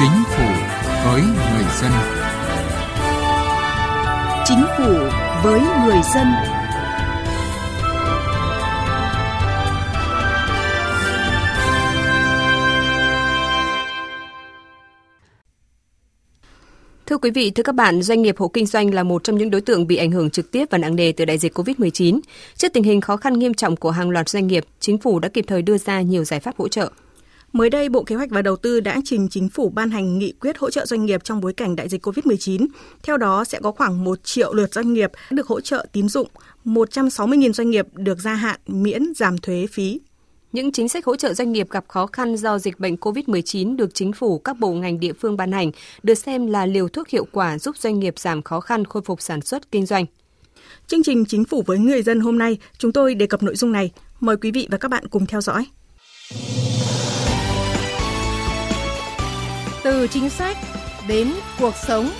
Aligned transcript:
Chính 0.00 0.24
phủ 0.36 0.44
với 1.04 1.22
người 1.22 1.64
dân. 1.82 1.92
Chính 4.44 4.64
phủ 4.78 4.94
với 5.44 5.60
người 5.60 6.00
dân. 6.14 6.26
Thưa 17.06 17.18
quý 17.18 17.30
vị, 17.30 17.50
thưa 17.50 17.62
các 17.62 17.74
bạn, 17.74 18.02
doanh 18.02 18.22
nghiệp 18.22 18.34
hộ 18.38 18.48
kinh 18.48 18.66
doanh 18.66 18.94
là 18.94 19.02
một 19.02 19.24
trong 19.24 19.38
những 19.38 19.50
đối 19.50 19.60
tượng 19.60 19.86
bị 19.86 19.96
ảnh 19.96 20.10
hưởng 20.10 20.30
trực 20.30 20.50
tiếp 20.50 20.64
và 20.70 20.78
nặng 20.78 20.96
nề 20.96 21.12
từ 21.12 21.24
đại 21.24 21.38
dịch 21.38 21.58
COVID-19. 21.58 22.20
Trước 22.56 22.72
tình 22.72 22.84
hình 22.84 23.00
khó 23.00 23.16
khăn 23.16 23.38
nghiêm 23.38 23.54
trọng 23.54 23.76
của 23.76 23.90
hàng 23.90 24.10
loạt 24.10 24.28
doanh 24.28 24.46
nghiệp, 24.46 24.64
chính 24.80 24.98
phủ 24.98 25.18
đã 25.18 25.28
kịp 25.28 25.44
thời 25.48 25.62
đưa 25.62 25.78
ra 25.78 26.00
nhiều 26.00 26.24
giải 26.24 26.40
pháp 26.40 26.56
hỗ 26.58 26.68
trợ. 26.68 26.90
Mới 27.52 27.70
đây, 27.70 27.88
Bộ 27.88 28.02
Kế 28.02 28.14
hoạch 28.14 28.30
và 28.30 28.42
Đầu 28.42 28.56
tư 28.56 28.80
đã 28.80 29.00
trình 29.04 29.28
chính 29.28 29.48
phủ 29.48 29.68
ban 29.68 29.90
hành 29.90 30.18
nghị 30.18 30.32
quyết 30.40 30.58
hỗ 30.58 30.70
trợ 30.70 30.86
doanh 30.86 31.06
nghiệp 31.06 31.24
trong 31.24 31.40
bối 31.40 31.52
cảnh 31.52 31.76
đại 31.76 31.88
dịch 31.88 32.06
COVID-19. 32.06 32.66
Theo 33.02 33.16
đó, 33.16 33.44
sẽ 33.44 33.60
có 33.62 33.72
khoảng 33.72 34.04
1 34.04 34.24
triệu 34.24 34.54
lượt 34.54 34.74
doanh 34.74 34.92
nghiệp 34.92 35.10
được 35.30 35.46
hỗ 35.46 35.60
trợ 35.60 35.86
tín 35.92 36.08
dụng, 36.08 36.28
160.000 36.64 37.52
doanh 37.52 37.70
nghiệp 37.70 37.86
được 37.94 38.18
gia 38.18 38.34
hạn 38.34 38.60
miễn 38.66 39.02
giảm 39.16 39.38
thuế 39.38 39.66
phí. 39.72 40.00
Những 40.52 40.72
chính 40.72 40.88
sách 40.88 41.04
hỗ 41.04 41.16
trợ 41.16 41.34
doanh 41.34 41.52
nghiệp 41.52 41.70
gặp 41.70 41.84
khó 41.88 42.06
khăn 42.06 42.36
do 42.36 42.58
dịch 42.58 42.80
bệnh 42.80 42.96
COVID-19 42.96 43.76
được 43.76 43.94
chính 43.94 44.12
phủ 44.12 44.38
các 44.38 44.58
bộ 44.58 44.72
ngành 44.72 45.00
địa 45.00 45.12
phương 45.12 45.36
ban 45.36 45.52
hành 45.52 45.70
được 46.02 46.14
xem 46.14 46.46
là 46.46 46.66
liều 46.66 46.88
thuốc 46.88 47.08
hiệu 47.08 47.26
quả 47.32 47.58
giúp 47.58 47.76
doanh 47.76 48.00
nghiệp 48.00 48.18
giảm 48.18 48.42
khó 48.42 48.60
khăn 48.60 48.84
khôi 48.84 49.02
phục 49.02 49.22
sản 49.22 49.40
xuất 49.40 49.70
kinh 49.72 49.86
doanh. 49.86 50.06
Chương 50.86 51.02
trình 51.02 51.24
Chính 51.24 51.44
phủ 51.44 51.62
với 51.66 51.78
người 51.78 52.02
dân 52.02 52.20
hôm 52.20 52.38
nay, 52.38 52.58
chúng 52.78 52.92
tôi 52.92 53.14
đề 53.14 53.26
cập 53.26 53.42
nội 53.42 53.56
dung 53.56 53.72
này. 53.72 53.90
Mời 54.20 54.36
quý 54.36 54.50
vị 54.50 54.68
và 54.70 54.78
các 54.78 54.90
bạn 54.90 55.08
cùng 55.08 55.26
theo 55.26 55.40
dõi. 55.40 55.66
Từ 59.84 60.06
chính 60.06 60.30
sách 60.30 60.56
đến 61.08 61.32
cuộc 61.60 61.74
sống. 61.86 62.10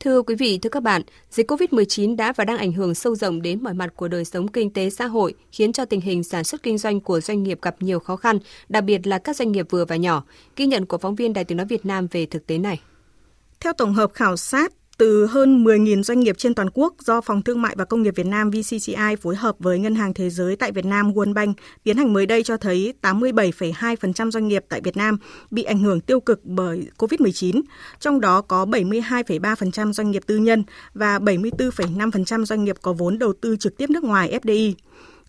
Thưa 0.00 0.22
quý 0.22 0.34
vị, 0.34 0.58
thưa 0.58 0.70
các 0.70 0.82
bạn, 0.82 1.02
dịch 1.30 1.50
COVID-19 1.50 2.16
đã 2.16 2.32
và 2.36 2.44
đang 2.44 2.58
ảnh 2.58 2.72
hưởng 2.72 2.94
sâu 2.94 3.14
rộng 3.14 3.42
đến 3.42 3.62
mọi 3.62 3.74
mặt 3.74 3.92
của 3.96 4.08
đời 4.08 4.24
sống 4.24 4.48
kinh 4.48 4.72
tế 4.72 4.90
xã 4.90 5.06
hội, 5.06 5.34
khiến 5.52 5.72
cho 5.72 5.84
tình 5.84 6.00
hình 6.00 6.24
sản 6.24 6.44
xuất 6.44 6.62
kinh 6.62 6.78
doanh 6.78 7.00
của 7.00 7.20
doanh 7.20 7.42
nghiệp 7.42 7.58
gặp 7.62 7.76
nhiều 7.80 7.98
khó 7.98 8.16
khăn, 8.16 8.38
đặc 8.68 8.84
biệt 8.84 9.06
là 9.06 9.18
các 9.18 9.36
doanh 9.36 9.52
nghiệp 9.52 9.66
vừa 9.70 9.84
và 9.84 9.96
nhỏ. 9.96 10.24
Ghi 10.56 10.66
nhận 10.66 10.86
của 10.86 10.98
phóng 10.98 11.14
viên 11.14 11.32
Đài 11.32 11.44
Tiếng 11.44 11.58
Nói 11.58 11.66
Việt 11.66 11.86
Nam 11.86 12.06
về 12.10 12.26
thực 12.26 12.46
tế 12.46 12.58
này. 12.58 12.80
Theo 13.60 13.72
tổng 13.72 13.94
hợp 13.94 14.10
khảo 14.14 14.36
sát 14.36 14.72
từ 14.98 15.26
hơn 15.26 15.64
10.000 15.64 16.02
doanh 16.02 16.20
nghiệp 16.20 16.38
trên 16.38 16.54
toàn 16.54 16.68
quốc 16.74 16.94
do 17.00 17.20
Phòng 17.20 17.42
Thương 17.42 17.62
mại 17.62 17.74
và 17.78 17.84
Công 17.84 18.02
nghiệp 18.02 18.16
Việt 18.16 18.26
Nam 18.26 18.50
VCCI 18.50 19.16
phối 19.20 19.36
hợp 19.36 19.56
với 19.58 19.78
Ngân 19.78 19.94
hàng 19.94 20.14
Thế 20.14 20.30
giới 20.30 20.56
tại 20.56 20.72
Việt 20.72 20.84
Nam 20.84 21.12
World 21.12 21.34
Bank 21.34 21.56
tiến 21.84 21.96
hành 21.96 22.12
mới 22.12 22.26
đây 22.26 22.42
cho 22.42 22.56
thấy 22.56 22.94
87,2% 23.02 24.30
doanh 24.30 24.48
nghiệp 24.48 24.64
tại 24.68 24.80
Việt 24.80 24.96
Nam 24.96 25.18
bị 25.50 25.62
ảnh 25.62 25.78
hưởng 25.78 26.00
tiêu 26.00 26.20
cực 26.20 26.44
bởi 26.44 26.88
COVID-19, 26.98 27.62
trong 28.00 28.20
đó 28.20 28.40
có 28.40 28.64
72,3% 28.64 29.92
doanh 29.92 30.10
nghiệp 30.10 30.22
tư 30.26 30.36
nhân 30.36 30.64
và 30.94 31.18
74,5% 31.18 32.44
doanh 32.44 32.64
nghiệp 32.64 32.76
có 32.82 32.92
vốn 32.92 33.18
đầu 33.18 33.32
tư 33.40 33.56
trực 33.56 33.76
tiếp 33.76 33.90
nước 33.90 34.04
ngoài 34.04 34.38
FDI. 34.42 34.72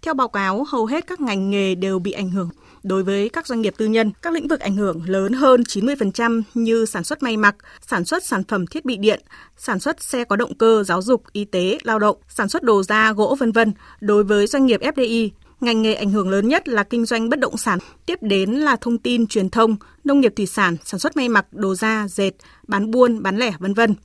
Theo 0.02 0.14
báo 0.14 0.28
cáo, 0.28 0.64
hầu 0.64 0.86
hết 0.86 1.08
các 1.08 1.22
ngành 1.22 1.50
nghề 1.50 1.76
đều 1.76 2.00
bị 2.00 2.12
ảnh 2.12 2.30
hưởng. 2.30 2.50
Đối 2.84 3.04
với 3.04 3.30
các 3.30 3.48
doanh 3.48 3.62
nghiệp 3.62 3.74
tư 3.78 3.86
nhân, 3.86 4.12
các 4.22 4.34
lĩnh 4.34 4.48
vực 4.48 4.60
ảnh 4.60 4.76
hưởng 4.76 5.02
lớn 5.10 5.34
hơn 5.34 5.62
90% 5.62 6.42
như 6.54 6.86
sản 6.86 7.04
xuất 7.04 7.24
may 7.24 7.38
mặc, 7.38 7.56
sản 7.82 8.06
xuất 8.06 8.26
sản 8.26 8.44
phẩm 8.44 8.68
thiết 8.68 8.86
bị 8.86 8.98
điện, 8.98 9.22
sản 9.58 9.80
xuất 9.80 10.04
xe 10.04 10.24
có 10.24 10.36
động 10.36 10.56
cơ, 10.56 10.84
giáo 10.84 11.02
dục, 11.02 11.24
y 11.32 11.46
tế, 11.46 11.78
lao 11.84 12.00
động, 12.00 12.18
sản 12.30 12.50
xuất 12.50 12.64
đồ 12.64 12.84
da, 12.84 13.14
gỗ 13.14 13.36
vân 13.40 13.52
vân. 13.52 13.74
Đối 14.02 14.24
với 14.24 14.48
doanh 14.48 14.66
nghiệp 14.66 14.82
FDI, 14.82 15.30
ngành 15.62 15.82
nghề 15.82 15.94
ảnh 15.94 16.10
hưởng 16.10 16.30
lớn 16.30 16.48
nhất 16.48 16.68
là 16.68 16.84
kinh 16.84 17.06
doanh 17.06 17.30
bất 17.30 17.40
động 17.40 17.58
sản, 17.58 17.80
tiếp 18.06 18.20
đến 18.22 18.52
là 18.52 18.76
thông 18.76 18.98
tin 18.98 19.28
truyền 19.28 19.50
thông, 19.50 19.76
nông 20.04 20.20
nghiệp 20.20 20.34
thủy 20.36 20.46
sản, 20.46 20.78
sản 20.86 21.00
xuất 21.00 21.18
may 21.18 21.30
mặc, 21.30 21.46
đồ 21.52 21.76
da, 21.76 22.08
dệt, 22.10 22.32
bán 22.68 22.92
buôn, 22.92 23.24
bán 23.24 23.38
lẻ 23.38 23.52
vân 23.60 23.74
vân. 23.74 23.96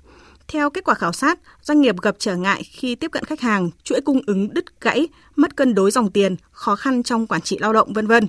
Theo 0.48 0.70
kết 0.70 0.84
quả 0.84 0.94
khảo 0.94 1.12
sát, 1.12 1.38
doanh 1.62 1.80
nghiệp 1.80 2.00
gặp 2.02 2.14
trở 2.18 2.36
ngại 2.36 2.62
khi 2.62 2.94
tiếp 2.94 3.08
cận 3.12 3.24
khách 3.24 3.40
hàng, 3.40 3.70
chuỗi 3.84 4.00
cung 4.00 4.20
ứng 4.26 4.54
đứt 4.54 4.80
gãy, 4.80 5.08
mất 5.36 5.56
cân 5.56 5.74
đối 5.74 5.90
dòng 5.90 6.10
tiền, 6.10 6.36
khó 6.50 6.76
khăn 6.76 7.02
trong 7.02 7.26
quản 7.26 7.40
trị 7.40 7.58
lao 7.60 7.72
động 7.72 7.92
vân 7.92 8.06
vân. 8.06 8.26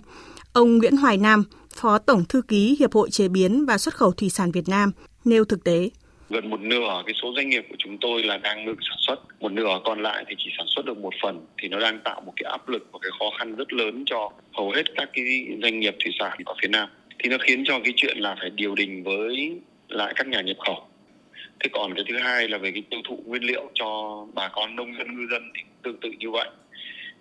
Ông 0.53 0.77
Nguyễn 0.77 0.97
Hoài 0.97 1.17
Nam, 1.17 1.43
Phó 1.75 1.97
Tổng 1.97 2.23
thư 2.29 2.41
ký 2.41 2.75
Hiệp 2.79 2.93
hội 2.93 3.09
chế 3.11 3.27
biến 3.27 3.65
và 3.65 3.77
xuất 3.77 3.93
khẩu 3.93 4.11
thủy 4.11 4.29
sản 4.29 4.51
Việt 4.51 4.67
Nam 4.67 4.91
nêu 5.25 5.45
thực 5.45 5.63
tế. 5.63 5.89
Gần 6.29 6.49
một 6.49 6.61
nửa 6.61 7.03
cái 7.05 7.13
số 7.21 7.33
doanh 7.35 7.49
nghiệp 7.49 7.65
của 7.69 7.75
chúng 7.77 7.97
tôi 8.01 8.23
là 8.23 8.37
đang 8.37 8.65
ngừng 8.65 8.75
sản 8.89 8.97
xuất. 8.99 9.15
Một 9.39 9.51
nửa 9.51 9.79
còn 9.85 10.01
lại 10.01 10.25
thì 10.27 10.35
chỉ 10.37 10.49
sản 10.57 10.65
xuất 10.75 10.85
được 10.85 10.97
một 10.97 11.13
phần 11.23 11.45
thì 11.61 11.67
nó 11.67 11.79
đang 11.79 11.99
tạo 12.03 12.21
một 12.25 12.33
cái 12.35 12.51
áp 12.51 12.69
lực 12.69 12.87
và 12.91 12.99
cái 13.01 13.11
khó 13.19 13.25
khăn 13.39 13.55
rất 13.55 13.73
lớn 13.73 14.03
cho 14.05 14.31
hầu 14.53 14.71
hết 14.71 14.83
các 14.95 15.09
cái 15.13 15.47
doanh 15.61 15.79
nghiệp 15.79 15.95
thủy 16.03 16.13
sản 16.19 16.37
ở 16.45 16.53
phía 16.61 16.67
nam. 16.67 16.89
Thì 17.19 17.29
nó 17.29 17.37
khiến 17.41 17.63
cho 17.65 17.79
cái 17.83 17.93
chuyện 17.95 18.17
là 18.17 18.35
phải 18.39 18.49
điều 18.49 18.75
đình 18.75 19.03
với 19.03 19.59
lại 19.89 20.13
các 20.15 20.27
nhà 20.27 20.41
nhập 20.41 20.57
khẩu. 20.65 20.87
Thế 21.59 21.69
còn 21.73 21.95
cái 21.95 22.05
thứ 22.09 22.17
hai 22.17 22.47
là 22.47 22.57
về 22.57 22.71
cái 22.71 22.83
tiêu 22.89 22.99
thụ 23.09 23.23
nguyên 23.25 23.43
liệu 23.43 23.71
cho 23.73 24.25
bà 24.33 24.47
con 24.47 24.75
nông 24.75 24.97
dân 24.97 25.07
ngư 25.07 25.27
dân 25.31 25.51
thì 25.55 25.61
tương 25.83 25.99
tự 26.01 26.09
như 26.19 26.31
vậy. 26.31 26.49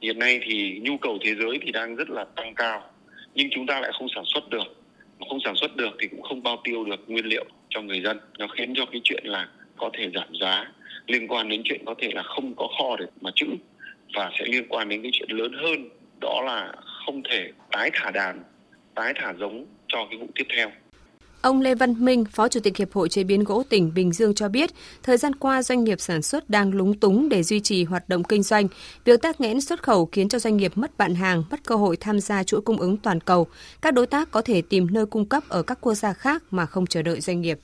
Hiện 0.02 0.18
nay 0.18 0.40
thì 0.42 0.80
nhu 0.82 0.96
cầu 0.98 1.18
thế 1.20 1.34
giới 1.34 1.58
thì 1.62 1.72
đang 1.72 1.96
rất 1.96 2.10
là 2.10 2.24
tăng 2.36 2.54
cao 2.54 2.82
nhưng 3.34 3.48
chúng 3.50 3.66
ta 3.66 3.80
lại 3.80 3.90
không 3.98 4.08
sản 4.14 4.24
xuất 4.26 4.50
được. 4.50 4.82
Không 5.28 5.40
sản 5.44 5.54
xuất 5.56 5.76
được 5.76 5.96
thì 6.00 6.08
cũng 6.08 6.22
không 6.22 6.42
bao 6.42 6.60
tiêu 6.64 6.84
được 6.84 7.04
nguyên 7.06 7.26
liệu 7.26 7.44
cho 7.68 7.80
người 7.82 8.00
dân. 8.00 8.20
Nó 8.38 8.46
khiến 8.46 8.72
cho 8.76 8.86
cái 8.92 9.00
chuyện 9.04 9.24
là 9.26 9.48
có 9.76 9.90
thể 9.92 10.10
giảm 10.14 10.28
giá. 10.40 10.72
Liên 11.06 11.28
quan 11.28 11.48
đến 11.48 11.62
chuyện 11.64 11.82
có 11.86 11.94
thể 11.98 12.10
là 12.14 12.22
không 12.22 12.54
có 12.56 12.68
kho 12.78 12.96
để 12.96 13.06
mà 13.20 13.30
trữ. 13.34 13.46
Và 14.14 14.30
sẽ 14.38 14.44
liên 14.44 14.66
quan 14.68 14.88
đến 14.88 15.02
cái 15.02 15.10
chuyện 15.14 15.30
lớn 15.30 15.52
hơn, 15.52 15.88
đó 16.20 16.42
là 16.46 16.72
không 17.06 17.22
thể 17.22 17.52
tái 17.70 17.90
thả 17.94 18.10
đàn, 18.10 18.42
tái 18.94 19.12
thả 19.16 19.32
giống 19.38 19.66
cho 19.88 20.06
cái 20.10 20.18
vụ 20.18 20.26
tiếp 20.34 20.46
theo. 20.56 20.70
Ông 21.42 21.60
Lê 21.60 21.74
Văn 21.74 21.94
Minh, 22.04 22.24
Phó 22.24 22.48
Chủ 22.48 22.60
tịch 22.60 22.76
Hiệp 22.76 22.92
hội 22.92 23.08
Chế 23.08 23.24
biến 23.24 23.44
gỗ 23.44 23.62
tỉnh 23.68 23.92
Bình 23.94 24.12
Dương 24.12 24.34
cho 24.34 24.48
biết, 24.48 24.70
thời 25.02 25.16
gian 25.16 25.34
qua 25.34 25.62
doanh 25.62 25.84
nghiệp 25.84 26.00
sản 26.00 26.22
xuất 26.22 26.50
đang 26.50 26.74
lúng 26.74 26.94
túng 26.94 27.28
để 27.28 27.42
duy 27.42 27.60
trì 27.60 27.84
hoạt 27.84 28.08
động 28.08 28.24
kinh 28.24 28.42
doanh. 28.42 28.68
Việc 29.04 29.22
tắc 29.22 29.40
nghẽn 29.40 29.60
xuất 29.60 29.82
khẩu 29.82 30.06
khiến 30.06 30.28
cho 30.28 30.38
doanh 30.38 30.56
nghiệp 30.56 30.72
mất 30.74 30.98
bạn 30.98 31.14
hàng, 31.14 31.42
mất 31.50 31.56
cơ 31.66 31.74
hội 31.74 31.96
tham 31.96 32.20
gia 32.20 32.42
chuỗi 32.42 32.60
cung 32.60 32.80
ứng 32.80 32.96
toàn 32.96 33.20
cầu. 33.20 33.46
Các 33.82 33.94
đối 33.94 34.06
tác 34.06 34.30
có 34.30 34.42
thể 34.42 34.62
tìm 34.62 34.86
nơi 34.90 35.06
cung 35.06 35.24
cấp 35.24 35.42
ở 35.48 35.62
các 35.62 35.78
quốc 35.80 35.94
gia 35.94 36.12
khác 36.12 36.42
mà 36.50 36.66
không 36.66 36.86
chờ 36.86 37.02
đợi 37.02 37.20
doanh 37.20 37.40
nghiệp. 37.40 37.58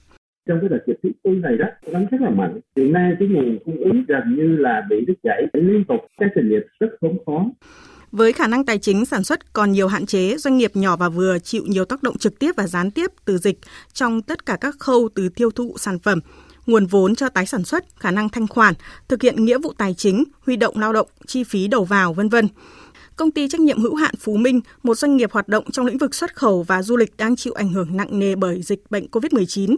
Trong 0.49 0.59
cái 0.61 0.69
đợt 0.69 0.79
dịch 0.87 0.97
thứ 1.03 1.09
tư 1.25 1.31
này 1.31 1.56
đó, 1.59 1.67
nó 1.93 2.01
rất 2.11 2.21
là 2.21 2.31
mạnh. 2.31 2.61
Hiện 2.77 2.93
nay 2.93 3.12
cái 3.19 3.29
nguồn 3.29 3.59
cung 3.65 3.77
ứng 3.77 4.05
gần 4.09 4.37
như 4.37 4.56
là 4.56 4.83
bị 4.91 4.97
đứt 5.06 5.15
gãy 5.23 5.43
liên 5.53 5.85
tục. 5.89 6.01
Các 6.19 6.31
doanh 6.35 6.49
nghiệp 6.49 6.62
rất 6.81 6.89
khốn 7.01 7.19
khó. 7.27 7.47
Với 8.16 8.32
khả 8.32 8.47
năng 8.47 8.64
tài 8.64 8.78
chính 8.78 9.04
sản 9.04 9.25
xuất 9.25 9.52
còn 9.52 9.72
nhiều 9.72 9.88
hạn 9.88 10.06
chế, 10.06 10.36
doanh 10.38 10.56
nghiệp 10.56 10.76
nhỏ 10.76 10.97
và 10.97 11.08
vừa 11.08 11.38
chịu 11.38 11.62
nhiều 11.66 11.84
tác 11.84 12.02
động 12.02 12.19
trực 12.19 12.38
tiếp 12.38 12.52
và 12.56 12.66
gián 12.66 12.91
tiếp 12.91 13.10
từ 13.25 13.38
dịch 13.38 13.58
trong 13.92 14.22
tất 14.22 14.47
cả 14.47 14.56
các 14.60 14.76
khâu 14.78 15.08
từ 15.14 15.28
tiêu 15.28 15.50
thụ 15.50 15.75
sản 15.78 15.98
phẩm, 15.98 16.20
nguồn 16.66 16.86
vốn 16.86 17.14
cho 17.14 17.28
tái 17.28 17.47
sản 17.47 17.64
xuất, 17.64 17.84
khả 17.97 18.10
năng 18.10 18.28
thanh 18.28 18.47
khoản, 18.47 18.75
thực 19.08 19.22
hiện 19.22 19.44
nghĩa 19.44 19.58
vụ 19.58 19.72
tài 19.78 19.94
chính, 19.94 20.25
huy 20.47 20.56
động 20.56 20.78
lao 20.78 20.92
động, 20.92 21.08
chi 21.26 21.44
phí 21.44 21.69
đầu 21.69 21.84
vào, 21.84 22.12
vân 22.12 22.28
vân. 22.28 22.48
Công 23.16 23.30
ty 23.30 23.48
trách 23.48 23.60
nhiệm 23.60 23.80
hữu 23.80 23.94
hạn 23.94 24.14
Phú 24.20 24.36
Minh, 24.36 24.60
một 24.82 24.94
doanh 24.94 25.16
nghiệp 25.16 25.32
hoạt 25.32 25.48
động 25.48 25.70
trong 25.70 25.86
lĩnh 25.86 25.98
vực 25.98 26.14
xuất 26.14 26.36
khẩu 26.36 26.62
và 26.62 26.82
du 26.82 26.96
lịch 26.96 27.16
đang 27.16 27.36
chịu 27.36 27.52
ảnh 27.52 27.72
hưởng 27.72 27.96
nặng 27.96 28.19
nề 28.19 28.34
bởi 28.34 28.62
dịch 28.62 28.91
bệnh 28.91 29.06
COVID-19. 29.12 29.76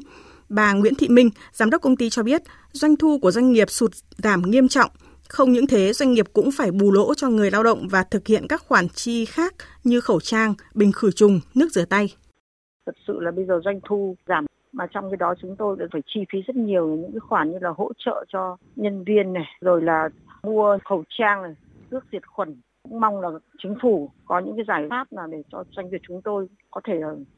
Bà 0.48 0.72
Nguyễn 0.72 0.94
Thị 0.94 1.08
Minh, 1.08 1.30
giám 1.53 1.70
đốc 1.70 1.82
công 1.82 1.97
ty 1.97 2.10
cho 2.10 2.22
biết, 2.22 2.42
doanh 2.72 2.97
thu 2.97 3.18
của 3.18 3.30
doanh 3.30 3.53
nghiệp 3.53 3.70
sụt 3.70 3.92
giảm 4.18 4.50
nghiêm 4.50 4.68
trọng– 4.68 4.91
không 5.28 5.53
những 5.53 5.66
thế, 5.66 5.92
doanh 5.92 6.12
nghiệp 6.12 6.26
cũng 6.32 6.50
phải 6.59 6.70
bù 6.70 6.92
lỗ 6.92 7.14
cho 7.14 7.28
người 7.28 7.50
lao 7.50 7.62
động 7.62 7.88
và 7.91 8.03
thực 8.03 8.26
hiện 8.26 8.47
các 8.48 8.60
khoản 8.60 8.88
chi 8.88 9.25
khác 9.25 9.54
như 9.84 10.00
khẩu 10.00 10.20
trang, 10.20 10.54
bình 10.75 10.92
khử 10.92 11.10
trùng, 11.10 11.41
nước 11.54 11.69
rửa 11.70 11.84
tay. 11.84 12.06
Thật 12.87 12.94
sự 13.06 13.20
là 13.20 13.31
bây 13.31 13.44
giờ 13.44 13.60
doanh 13.65 13.81
thu 13.88 14.16
giảm 14.28 14.47
mà 14.72 14.86
trong 14.86 15.10
cái 15.10 15.16
đó 15.16 15.34
chúng 15.42 15.56
tôi 15.56 15.76
đã 15.78 15.86
phải 15.92 16.03
chi 16.06 16.20
phí 16.32 16.38
rất 16.47 16.56
nhiều 16.56 16.86
những 16.86 17.12
cái 17.12 17.20
khoản 17.20 17.50
như 17.50 17.59
là 17.60 17.70
hỗ 17.76 17.92
trợ 17.98 18.25
cho 18.28 18.56
nhân 18.77 19.04
viên 19.04 19.33
này, 19.33 19.47
rồi 19.60 19.83
là 19.83 20.09
mua 20.42 20.78
khẩu 20.84 21.04
trang 21.18 21.42
này, 21.42 21.54
nước 21.91 22.04
diệt 22.12 22.27
khuẩn. 22.27 22.60
Cũng 22.83 23.01
mong 23.01 23.21
là 23.21 23.28
chính 23.62 23.74
phủ 23.83 24.10
có 24.24 24.39
những 24.39 24.56
cái 24.56 24.65
giải 24.68 24.86
pháp 24.91 25.06
là 25.10 25.27
để 25.30 25.42
cho 25.53 25.65
doanh 25.77 25.91
nghiệp 25.91 26.01
chúng 26.09 26.22
tôi 26.22 26.48
có 26.71 26.80
thể 26.84 26.95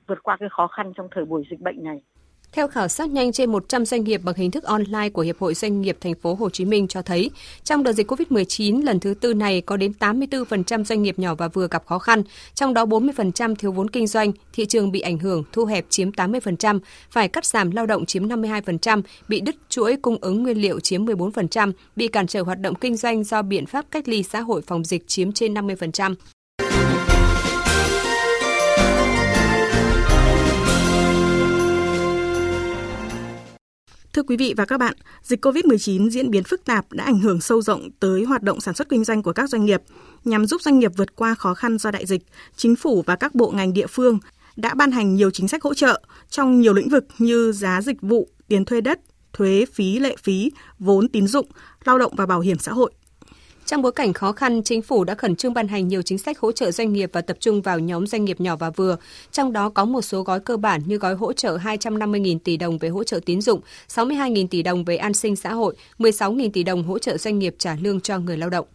vượt 0.07 0.19
qua 0.23 0.37
cái 0.41 0.49
khó 0.53 0.67
khăn 0.67 0.93
trong 0.97 1.09
thời 1.11 1.25
buổi 1.25 1.45
dịch 1.51 1.61
bệnh 1.61 1.85
này. 1.85 2.03
Theo 2.53 2.69
khảo 2.69 2.89
sát 2.89 3.09
nhanh 3.09 3.33
trên 3.33 3.53
100 3.53 3.87
doanh 3.87 4.05
nghiệp 4.05 4.21
bằng 4.25 4.35
hình 4.35 4.51
thức 4.51 4.65
online 4.65 5.09
của 5.09 5.23
Hiệp 5.23 5.39
hội 5.39 5.55
Doanh 5.55 5.81
nghiệp 5.81 5.97
Thành 6.01 6.15
phố 6.15 6.35
Hồ 6.35 6.51
Chí 6.51 6.65
Minh 6.65 6.89
cho 6.89 7.03
thấy, 7.03 7.31
trong 7.65 7.83
đợt 7.83 7.93
dịch 7.93 8.11
COVID-19 8.11 8.85
lần 8.85 9.01
thứ 9.01 9.15
tư 9.15 9.35
này 9.35 9.61
có 9.61 9.77
đến 9.77 9.93
84% 10.01 10.85
doanh 10.85 11.03
nghiệp 11.03 11.19
nhỏ 11.19 11.35
và 11.35 11.49
vừa 11.49 11.69
gặp 11.69 11.87
khó 11.87 11.99
khăn, 11.99 12.23
trong 12.55 12.75
đó 12.75 12.85
40% 12.85 13.55
thiếu 13.55 13.73
vốn 13.73 13.91
kinh 13.91 14.07
doanh, 14.07 14.33
thị 14.53 14.67
trường 14.67 14.93
bị 14.93 15.01
ảnh 15.01 15.19
hưởng, 15.19 15.45
thu 15.53 15.65
hẹp 15.65 15.87
chiếm 15.89 16.11
80%, 16.11 16.79
phải 17.11 17.29
cắt 17.29 17.45
giảm 17.45 17.71
lao 17.71 17.87
động 17.87 18.07
chiếm 18.07 18.29
52%, 18.29 19.03
bị 19.29 19.41
đứt 19.41 19.57
chuỗi 19.69 19.97
cung 19.97 20.17
ứng 20.21 20.43
nguyên 20.43 20.63
liệu 20.63 20.81
chiếm 20.81 21.05
14%, 21.05 21.73
bị 21.97 22.09
cản 22.09 22.27
trở 22.27 22.43
hoạt 22.43 22.61
động 22.61 22.75
kinh 22.75 22.97
doanh 22.97 23.25
do 23.25 23.43
biện 23.43 23.67
pháp 23.67 23.85
cách 23.91 24.09
ly 24.09 24.23
xã 24.23 24.41
hội 24.41 24.63
phòng 24.63 24.85
dịch 24.85 25.09
chiếm 25.09 25.33
trên 25.33 25.55
50%. 25.55 26.15
Quý 34.29 34.37
vị 34.37 34.55
và 34.57 34.65
các 34.65 34.79
bạn, 34.79 34.95
dịch 35.23 35.45
COVID-19 35.45 36.11
diễn 36.11 36.31
biến 36.31 36.45
phức 36.45 36.65
tạp 36.65 36.93
đã 36.93 37.05
ảnh 37.05 37.19
hưởng 37.19 37.41
sâu 37.41 37.63
rộng 37.63 37.91
tới 38.01 38.25
hoạt 38.25 38.43
động 38.43 38.61
sản 38.61 38.75
xuất 38.75 38.89
kinh 38.89 39.05
doanh 39.05 39.23
của 39.23 39.33
các 39.33 39.51
doanh 39.51 39.65
nghiệp. 39.65 39.83
Nhằm 40.25 40.47
giúp 40.47 40.63
doanh 40.63 40.79
nghiệp 40.79 40.93
vượt 40.97 41.17
qua 41.17 41.35
khó 41.35 41.55
khăn 41.55 41.79
do 41.79 41.91
đại 41.91 42.07
dịch, 42.07 42.23
chính 42.57 42.77
phủ 42.77 43.03
và 43.07 43.17
các 43.17 43.35
bộ 43.35 43.51
ngành 43.51 43.73
địa 43.73 43.87
phương 43.87 44.19
đã 44.57 44.75
ban 44.75 44.91
hành 44.91 45.15
nhiều 45.15 45.31
chính 45.31 45.49
sách 45.49 45.63
hỗ 45.63 45.75
trợ 45.75 46.03
trong 46.31 46.61
nhiều 46.61 46.75
lĩnh 46.75 46.89
vực 46.89 47.05
như 47.19 47.53
giá 47.53 47.81
dịch 47.83 48.03
vụ, 48.03 48.29
tiền 48.49 48.65
thuê 48.65 48.81
đất, 48.81 49.01
thuế 49.33 49.65
phí 49.73 49.99
lệ 49.99 50.17
phí, 50.23 50.51
vốn 50.79 51.09
tín 51.09 51.27
dụng, 51.27 51.47
lao 51.85 51.99
động 51.99 52.13
và 52.17 52.27
bảo 52.27 52.41
hiểm 52.41 52.59
xã 52.59 52.73
hội. 52.73 52.93
Trong 53.69 53.83
bối 53.83 53.93
cảnh 53.93 54.13
khó 54.13 54.33
khăn, 54.33 54.63
chính 54.63 54.83
phủ 54.83 55.05
đã 55.05 55.15
khẩn 55.15 55.37
trương 55.37 55.55
ban 55.55 55.69
hành 55.69 55.89
nhiều 55.89 56.03
chính 56.03 56.19
sách 56.19 56.39
hỗ 56.39 56.53
trợ 56.53 56.71
doanh 56.71 56.93
nghiệp 56.93 57.11
và 57.13 57.21
tập 57.21 57.37
trung 57.41 57.63
vào 57.63 57.79
nhóm 57.79 58.07
doanh 58.07 58.25
nghiệp 58.25 58.41
nhỏ 58.41 58.57
và 58.57 58.71
vừa. 58.71 58.97
Trong 59.33 59.53
đó 59.53 59.69
có 59.69 59.85
một 59.85 60.03
số 60.03 60.23
gói 60.23 60.41
cơ 60.41 60.57
bản 60.57 60.81
như 60.87 60.97
gói 60.97 61.15
hỗ 61.15 61.33
trợ 61.33 61.57
250.000 61.57 62.39
tỷ 62.45 62.57
đồng 62.57 62.79
về 62.79 62.89
hỗ 62.89 63.05
trợ 63.05 63.21
tín 63.27 63.41
dụng, 63.41 63.61
62.000 63.89 64.47
tỷ 64.49 64.63
đồng 64.63 64.85
về 64.85 64.97
an 64.97 65.15
sinh 65.15 65.37
xã 65.37 65.53
hội, 65.53 65.77
16.000 65.99 66.51
tỷ 66.53 66.63
đồng 66.63 66.83
hỗ 66.83 66.99
trợ 66.99 67.17
doanh 67.17 67.39
nghiệp 67.39 67.55
trả 67.59 67.77
lương 67.81 68.01
cho 68.01 68.19
người 68.19 68.37
lao 68.37 68.51
động. 68.51 68.67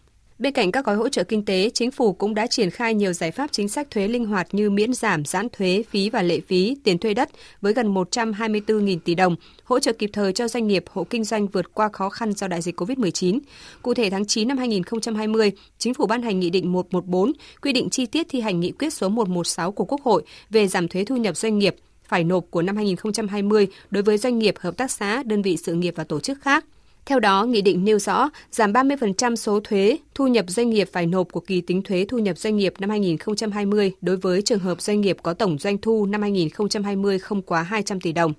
Bên 0.43 0.53
cạnh 0.53 0.71
các 0.71 0.85
gói 0.85 0.95
hỗ 0.95 1.09
trợ 1.09 1.23
kinh 1.23 1.45
tế, 1.45 1.69
chính 1.73 1.91
phủ 1.91 2.13
cũng 2.13 2.33
đã 2.33 2.47
triển 2.47 2.69
khai 2.69 2.93
nhiều 2.93 3.13
giải 3.13 3.31
pháp 3.31 3.51
chính 3.51 3.69
sách 3.69 3.91
thuế 3.91 4.07
linh 4.07 4.25
hoạt 4.25 4.47
như 4.51 4.69
miễn 4.69 4.93
giảm, 4.93 5.25
giãn 5.25 5.47
thuế, 5.49 5.83
phí 5.89 6.09
và 6.09 6.21
lệ 6.21 6.39
phí, 6.47 6.77
tiền 6.83 6.97
thuê 6.97 7.13
đất 7.13 7.29
với 7.61 7.73
gần 7.73 7.93
124.000 7.93 8.99
tỷ 8.99 9.15
đồng, 9.15 9.35
hỗ 9.63 9.79
trợ 9.79 9.93
kịp 9.93 10.09
thời 10.13 10.33
cho 10.33 10.47
doanh 10.47 10.67
nghiệp, 10.67 10.83
hộ 10.89 11.03
kinh 11.03 11.23
doanh 11.23 11.47
vượt 11.47 11.73
qua 11.73 11.89
khó 11.93 12.09
khăn 12.09 12.33
do 12.33 12.47
đại 12.47 12.61
dịch 12.61 12.81
COVID-19. 12.81 13.39
Cụ 13.81 13.93
thể 13.93 14.09
tháng 14.09 14.25
9 14.25 14.47
năm 14.47 14.57
2020, 14.57 15.51
chính 15.77 15.93
phủ 15.93 16.05
ban 16.05 16.21
hành 16.21 16.39
Nghị 16.39 16.49
định 16.49 16.71
114 16.71 17.31
quy 17.61 17.73
định 17.73 17.89
chi 17.89 18.05
tiết 18.05 18.27
thi 18.29 18.41
hành 18.41 18.59
nghị 18.59 18.71
quyết 18.71 18.93
số 18.93 19.09
116 19.09 19.71
của 19.71 19.85
Quốc 19.85 20.01
hội 20.01 20.23
về 20.49 20.67
giảm 20.67 20.87
thuế 20.87 21.05
thu 21.05 21.17
nhập 21.17 21.37
doanh 21.37 21.57
nghiệp 21.59 21.75
phải 22.07 22.23
nộp 22.23 22.45
của 22.49 22.61
năm 22.61 22.75
2020 22.75 23.67
đối 23.89 24.03
với 24.03 24.17
doanh 24.17 24.39
nghiệp, 24.39 24.55
hợp 24.59 24.77
tác 24.77 24.91
xã, 24.91 25.23
đơn 25.23 25.41
vị 25.41 25.57
sự 25.57 25.73
nghiệp 25.73 25.93
và 25.97 26.03
tổ 26.03 26.19
chức 26.19 26.41
khác. 26.41 26.65
Theo 27.05 27.19
đó, 27.19 27.45
nghị 27.45 27.61
định 27.61 27.85
nêu 27.85 27.99
rõ 27.99 28.29
giảm 28.51 28.73
30% 28.73 29.35
số 29.35 29.59
thuế 29.59 29.97
thu 30.15 30.27
nhập 30.27 30.45
doanh 30.47 30.69
nghiệp 30.69 30.89
phải 30.91 31.05
nộp 31.05 31.31
của 31.31 31.39
kỳ 31.39 31.61
tính 31.61 31.81
thuế 31.81 32.05
thu 32.09 32.17
nhập 32.17 32.37
doanh 32.37 32.55
nghiệp 32.55 32.73
năm 32.79 32.89
2020 32.89 33.91
đối 34.01 34.17
với 34.17 34.41
trường 34.41 34.59
hợp 34.59 34.81
doanh 34.81 35.01
nghiệp 35.01 35.17
có 35.23 35.33
tổng 35.33 35.57
doanh 35.57 35.77
thu 35.77 36.05
năm 36.05 36.21
2020 36.21 37.19
không 37.19 37.41
quá 37.41 37.63
200 37.63 37.99
tỷ 37.99 38.11
đồng. 38.11 38.33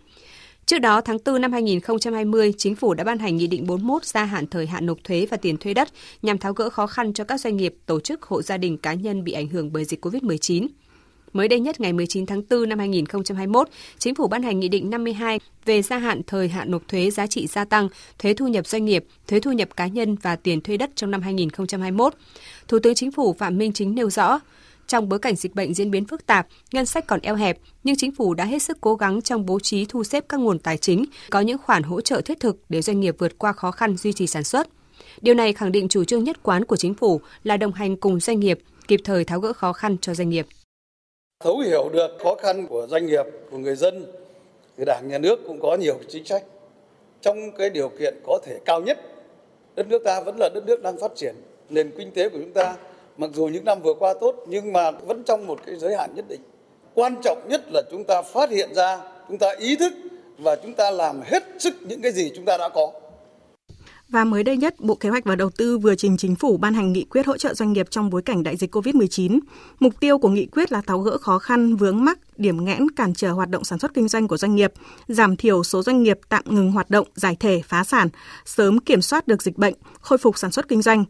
Trước 0.67 0.79
đó, 0.79 1.01
tháng 1.01 1.19
4 1.25 1.41
năm 1.41 1.53
2020, 1.53 2.55
Chính 2.59 2.75
phủ 2.75 2.95
đã 2.95 3.05
ban 3.05 3.19
hành 3.19 3.37
Nghị 3.37 3.47
định 3.47 3.67
41 3.67 4.05
gia 4.05 4.25
hạn 4.25 4.47
thời 4.47 4.67
hạn 4.67 4.87
nộp 4.87 4.99
thuế 5.05 5.27
và 5.31 5.37
tiền 5.37 5.57
thuê 5.57 5.75
đất 5.75 5.89
nhằm 6.23 6.39
tháo 6.39 6.53
gỡ 6.53 6.71
khó 6.71 6.87
khăn 6.87 7.13
cho 7.13 7.25
các 7.25 7.41
doanh 7.41 7.57
nghiệp, 7.57 7.75
tổ 7.87 8.01
chức, 8.01 8.23
hộ 8.23 8.43
gia 8.43 8.57
đình 8.57 8.79
cá 8.79 8.95
nhân 8.95 9.25
bị 9.25 9.33
ảnh 9.33 9.49
hưởng 9.49 9.73
bởi 9.73 9.85
dịch 9.85 10.07
COVID-19. 10.07 10.67
Mới 11.35 11.49
đây 11.49 11.61
nhất 11.61 11.81
ngày 11.81 11.93
19 11.93 12.27
tháng 12.27 12.43
4 12.51 12.69
năm 12.69 12.79
2021, 12.79 13.69
Chính 13.99 14.15
phủ 14.15 14.29
ban 14.29 14.43
hành 14.43 14.61
Nghị 14.61 14.69
định 14.69 14.91
52 14.91 15.41
về 15.65 15.83
gia 15.83 15.99
hạn 15.99 16.23
thời 16.27 16.49
hạn 16.49 16.71
nộp 16.71 16.89
thuế 16.89 17.11
giá 17.11 17.27
trị 17.27 17.47
gia 17.47 17.65
tăng, 17.65 17.89
thuế 18.19 18.35
thu 18.35 18.49
nhập 18.49 18.67
doanh 18.67 18.85
nghiệp, 18.85 19.05
thuế 19.29 19.41
thu 19.41 19.53
nhập 19.53 19.69
cá 19.77 19.87
nhân 19.87 20.17
và 20.23 20.37
tiền 20.37 20.61
thuê 20.61 20.77
đất 20.77 20.91
trong 20.97 21.11
năm 21.11 21.23
2021. 21.23 22.15
Thủ 22.69 22.79
tướng 22.79 22.95
Chính 22.95 23.13
phủ 23.13 23.33
Phạm 23.33 23.59
Minh 23.59 23.73
Chính 23.73 23.95
nêu 23.95 24.11
rõ, 24.11 24.41
trong 24.87 25.09
bối 25.09 25.19
cảnh 25.19 25.37
dịch 25.37 25.55
bệnh 25.55 25.75
diễn 25.75 25.91
biến 25.91 26.05
phức 26.05 26.27
tạp, 26.27 26.47
ngân 26.73 26.87
sách 26.87 27.07
còn 27.07 27.21
eo 27.21 27.35
hẹp, 27.35 27.59
nhưng 27.85 27.97
chính 27.97 28.13
phủ 28.13 28.35
đã 28.35 28.45
hết 28.45 28.63
sức 28.63 28.79
cố 28.81 28.95
gắng 28.95 29.23
trong 29.23 29.47
bố 29.47 29.61
trí 29.61 29.85
thu 29.85 30.05
xếp 30.05 30.25
các 30.29 30.41
nguồn 30.41 30.59
tài 30.59 30.77
chính, 30.77 31.05
có 31.31 31.41
những 31.41 31.59
khoản 31.59 31.83
hỗ 31.83 32.01
trợ 32.01 32.21
thiết 32.21 32.41
thực 32.41 32.57
để 32.69 32.83
doanh 32.83 33.01
nghiệp 33.01 33.15
vượt 33.19 33.39
qua 33.39 33.53
khó 33.53 33.71
khăn 33.71 33.97
duy 33.97 34.13
trì 34.13 34.27
sản 34.27 34.45
xuất. 34.45 34.69
Điều 35.21 35.35
này 35.35 35.53
khẳng 35.53 35.73
định 35.73 35.89
chủ 35.89 36.05
trương 36.05 36.25
nhất 36.25 36.43
quán 36.43 36.65
của 36.65 36.77
chính 36.77 36.95
phủ 36.95 37.21
là 37.45 37.57
đồng 37.57 37.73
hành 37.73 37.97
cùng 37.97 38.21
doanh 38.21 38.41
nghiệp, 38.41 38.59
kịp 38.89 39.01
thời 39.05 39.25
tháo 39.25 39.41
gỡ 39.41 39.53
khó 39.53 39.73
khăn 39.73 39.97
cho 40.01 40.15
doanh 40.15 40.29
nghiệp 40.29 40.47
thấu 41.41 41.59
hiểu 41.59 41.89
được 41.93 42.19
khó 42.23 42.35
khăn 42.35 42.67
của 42.67 42.87
doanh 42.91 43.07
nghiệp, 43.07 43.27
của 43.51 43.59
người 43.59 43.77
dân 43.77 44.07
thì 44.77 44.85
đảng, 44.85 45.09
nhà 45.09 45.19
nước 45.19 45.41
cũng 45.47 45.61
có 45.61 45.77
nhiều 45.81 45.99
chính 46.09 46.25
sách. 46.25 46.45
Trong 47.21 47.53
cái 47.53 47.71
điều 47.71 47.89
kiện 47.89 48.15
có 48.27 48.39
thể 48.45 48.59
cao 48.65 48.81
nhất, 48.81 48.99
đất 49.75 49.87
nước 49.89 50.05
ta 50.05 50.21
vẫn 50.21 50.37
là 50.39 50.49
đất 50.55 50.67
nước 50.67 50.83
đang 50.83 50.99
phát 50.99 51.13
triển, 51.17 51.35
nền 51.69 51.91
kinh 51.99 52.11
tế 52.11 52.29
của 52.29 52.39
chúng 52.39 52.53
ta, 52.53 52.77
mặc 53.17 53.31
dù 53.35 53.47
những 53.47 53.65
năm 53.65 53.83
vừa 53.83 53.95
qua 53.95 54.15
tốt, 54.21 54.45
nhưng 54.47 54.73
mà 54.73 54.91
vẫn 54.91 55.23
trong 55.25 55.47
một 55.47 55.61
cái 55.67 55.77
giới 55.77 55.97
hạn 55.97 56.11
nhất 56.15 56.25
định. 56.29 56.41
Quan 56.95 57.17
trọng 57.23 57.49
nhất 57.49 57.61
là 57.73 57.83
chúng 57.91 58.05
ta 58.05 58.23
phát 58.23 58.51
hiện 58.51 58.75
ra, 58.75 58.99
chúng 59.29 59.39
ta 59.39 59.55
ý 59.59 59.77
thức 59.77 59.93
và 60.39 60.57
chúng 60.57 60.75
ta 60.75 60.91
làm 60.91 61.21
hết 61.25 61.43
sức 61.59 61.75
những 61.81 62.03
cái 62.03 62.13
gì 62.13 62.33
chúng 62.37 62.45
ta 62.45 62.57
đã 62.57 62.69
có 62.69 62.93
và 64.09 64.25
mới 64.25 64.43
đây 64.43 64.57
nhất, 64.57 64.75
Bộ 64.81 64.95
Kế 64.95 65.09
hoạch 65.09 65.25
và 65.25 65.37
Đầu 65.37 65.51
tư 65.51 65.79
vừa 65.79 65.95
trình 65.95 66.17
chính 66.17 66.37
phủ 66.37 66.57
ban 66.57 66.75
hành 66.75 66.93
nghị 66.93 67.05
quyết 67.05 67.27
hỗ 67.27 67.37
trợ 67.37 67.55
doanh 67.55 67.73
nghiệp 67.73 67.87
trong 67.91 68.11
bối 68.11 68.23
cảnh 68.23 68.43
đại 68.43 68.57
dịch 68.57 68.75
COVID-19. 68.77 69.39
Mục 69.81 70.01
tiêu 70.01 70.19
của 70.19 70.29
nghị 70.29 70.47
quyết 70.47 70.73
là 70.73 70.81
tháo 70.81 70.99
gỡ 70.99 71.19
khó 71.19 71.39
khăn, 71.39 71.77
vướng 71.77 72.05
mắc, 72.05 72.19
điểm 72.37 72.65
nghẽn 72.65 72.91
cản 72.91 73.15
trở 73.15 73.31
hoạt 73.31 73.51
động 73.51 73.65
sản 73.65 73.79
xuất 73.79 73.95
kinh 73.95 74.09
doanh 74.09 74.29
của 74.29 74.37
doanh 74.37 74.55
nghiệp, 74.55 74.73
giảm 75.09 75.37
thiểu 75.37 75.65
số 75.65 75.83
doanh 75.83 76.03
nghiệp 76.03 76.19
tạm 76.29 76.43
ngừng 76.47 76.73
hoạt 76.73 76.91
động, 76.91 77.07
giải 77.15 77.37
thể, 77.41 77.63
phá 77.65 77.85
sản, 77.85 78.09
sớm 78.45 78.79
kiểm 78.79 79.03
soát 79.03 79.29
được 79.29 79.43
dịch 79.43 79.59
bệnh, 79.59 79.75
khôi 80.01 80.19
phục 80.19 80.39
sản 80.39 80.51
xuất 80.51 80.69
kinh 80.69 80.83
doanh. 80.83 81.05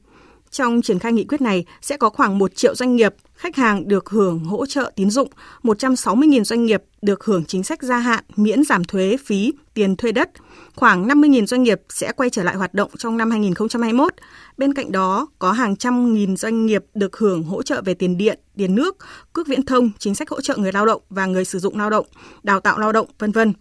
Trong 0.55 0.83
triển 0.83 0.99
khai 0.99 1.13
nghị 1.13 1.25
quyết 1.25 1.41
này 1.41 1.65
sẽ 1.81 1.97
có 1.97 2.11
khoảng 2.11 2.39
1 2.39 2.57
triệu 2.57 2.75
doanh 2.75 2.97
nghiệp, 2.97 3.15
khách 3.35 3.57
hàng 3.57 3.89
được 3.89 4.11
hưởng 4.11 4.45
hỗ 4.45 4.67
trợ 4.67 4.93
tín 4.97 5.11
dụng, 5.11 5.29
160.000 5.63 6.45
doanh 6.45 6.65
nghiệp 6.65 6.83
được 7.03 7.25
hưởng 7.25 7.45
chính 7.45 7.63
sách 7.63 7.83
gia 7.83 7.99
hạn, 7.99 8.25
miễn 8.37 8.65
giảm 8.65 8.85
thuế, 8.85 9.17
phí, 9.25 9.53
tiền 9.75 9.97
thuê 9.97 10.13
đất. 10.13 10.31
Khoảng 10.77 11.09
50.000 11.09 11.47
doanh 11.47 11.63
nghiệp 11.63 11.81
sẽ 11.89 12.13
quay 12.13 12.31
trở 12.31 12.43
lại 12.43 12.57
hoạt 12.57 12.75
động 12.75 12.91
trong 12.99 13.17
năm 13.17 13.31
2021. 13.31 14.13
Bên 14.57 14.75
cạnh 14.75 14.93
đó, 14.93 15.27
có 15.39 15.53
hàng 15.53 15.77
trăm 15.77 16.15
nghìn 16.15 16.37
doanh 16.37 16.67
nghiệp 16.67 16.85
được 16.95 17.17
hưởng 17.17 17.43
hỗ 17.43 17.63
trợ 17.63 17.83
về 17.85 17.95
tiền 17.95 18.17
điện, 18.17 18.39
tiền 18.57 18.75
nước, 18.75 18.97
cước 19.33 19.47
viễn 19.47 19.63
thông, 19.63 19.91
chính 19.99 20.15
sách 20.15 20.31
hỗ 20.31 20.41
trợ 20.41 20.57
người 20.57 20.73
lao 20.73 20.87
động 20.87 21.03
và 21.11 21.27
người 21.27 21.45
sử 21.45 21.59
dụng 21.59 21.79
lao 21.79 21.91
động, 21.91 22.07
đào 22.43 22.61
tạo 22.61 22.79
lao 22.79 22.93
động, 22.93 23.07
vân 23.19 23.33
vân 23.33 23.53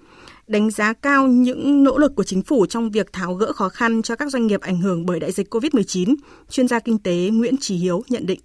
đánh 0.48 0.70
giá 0.70 0.94
cao 0.94 1.28
những 1.28 1.84
nỗ 1.84 1.98
lực 1.98 2.12
của 2.16 2.24
chính 2.24 2.42
phủ 2.42 2.66
trong 2.66 2.90
việc 2.94 3.14
tháo 3.14 3.34
gỡ 3.34 3.52
khó 3.56 3.70
khăn 3.70 4.02
cho 4.02 4.16
các 4.16 4.30
doanh 4.30 4.48
nghiệp 4.48 4.60
ảnh 4.62 4.78
hưởng 4.78 5.06
bởi 5.06 5.20
đại 5.20 5.32
dịch 5.32 5.48
COVID-19, 5.50 6.16
chuyên 6.50 6.68
gia 6.68 6.80
kinh 6.80 6.98
tế 7.04 7.30
Nguyễn 7.34 7.56
Trí 7.60 7.76
Hiếu 7.76 8.02
nhận 8.10 8.26
định. 8.28 8.40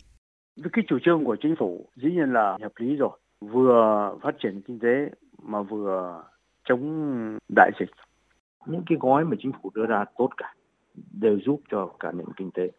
Cái 0.73 0.85
chủ 0.89 0.99
trương 1.05 1.25
của 1.25 1.37
chính 1.43 1.55
phủ 1.59 1.87
dĩ 1.97 2.09
nhiên 2.11 2.33
là 2.33 2.57
hợp 2.63 2.73
lý 2.81 2.97
rồi, 2.97 3.19
vừa 3.41 4.15
phát 4.23 4.35
triển 4.43 4.63
kinh 4.67 4.79
tế 4.79 5.11
mà 5.43 5.63
vừa 5.63 6.23
chống 6.69 7.39
đại 7.57 7.71
dịch. 7.81 7.91
Những 8.67 8.83
cái 8.87 8.99
gói 9.01 9.25
mà 9.25 9.37
chính 9.43 9.53
phủ 9.63 9.71
đưa 9.75 9.87
ra 9.87 10.05
tốt 10.19 10.29
cả, 10.37 10.55
đều 11.13 11.39
giúp 11.47 11.61
cho 11.71 11.91
cả 12.01 12.13
nền 12.13 12.27
kinh 12.37 12.51
tế. 12.51 12.71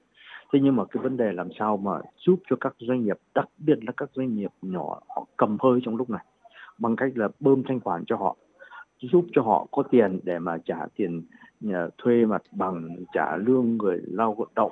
Thế 0.54 0.60
nhưng 0.64 0.76
mà 0.76 0.84
cái 0.92 1.04
vấn 1.04 1.18
đề 1.18 1.32
làm 1.32 1.48
sao 1.60 1.78
mà 1.78 1.92
giúp 2.26 2.40
cho 2.50 2.56
các 2.62 2.76
doanh 2.80 3.06
nghiệp, 3.06 3.18
đặc 3.36 3.46
biệt 3.58 3.80
là 3.82 3.92
các 3.98 4.10
doanh 4.14 4.36
nghiệp 4.36 4.52
nhỏ 4.62 5.00
họ 5.10 5.28
cầm 5.38 5.58
hơi 5.64 5.80
trong 5.86 5.96
lúc 5.96 6.10
này 6.10 6.26
bằng 6.80 6.96
cách 6.96 7.12
là 7.16 7.28
bơm 7.40 7.64
thanh 7.68 7.80
khoản 7.80 8.04
cho 8.08 8.16
họ 8.16 8.36
giúp 9.02 9.26
cho 9.36 9.42
họ 9.42 9.68
có 9.72 9.84
tiền 9.92 10.20
để 10.24 10.40
mà 10.40 10.58
trả 10.66 10.78
tiền 10.96 11.24
nhà 11.60 11.88
thuê 11.98 12.26
mặt 12.26 12.42
bằng 12.52 12.96
trả 13.14 13.38
lương 13.38 13.78
người 13.78 14.00
lao 14.06 14.48
động 14.56 14.72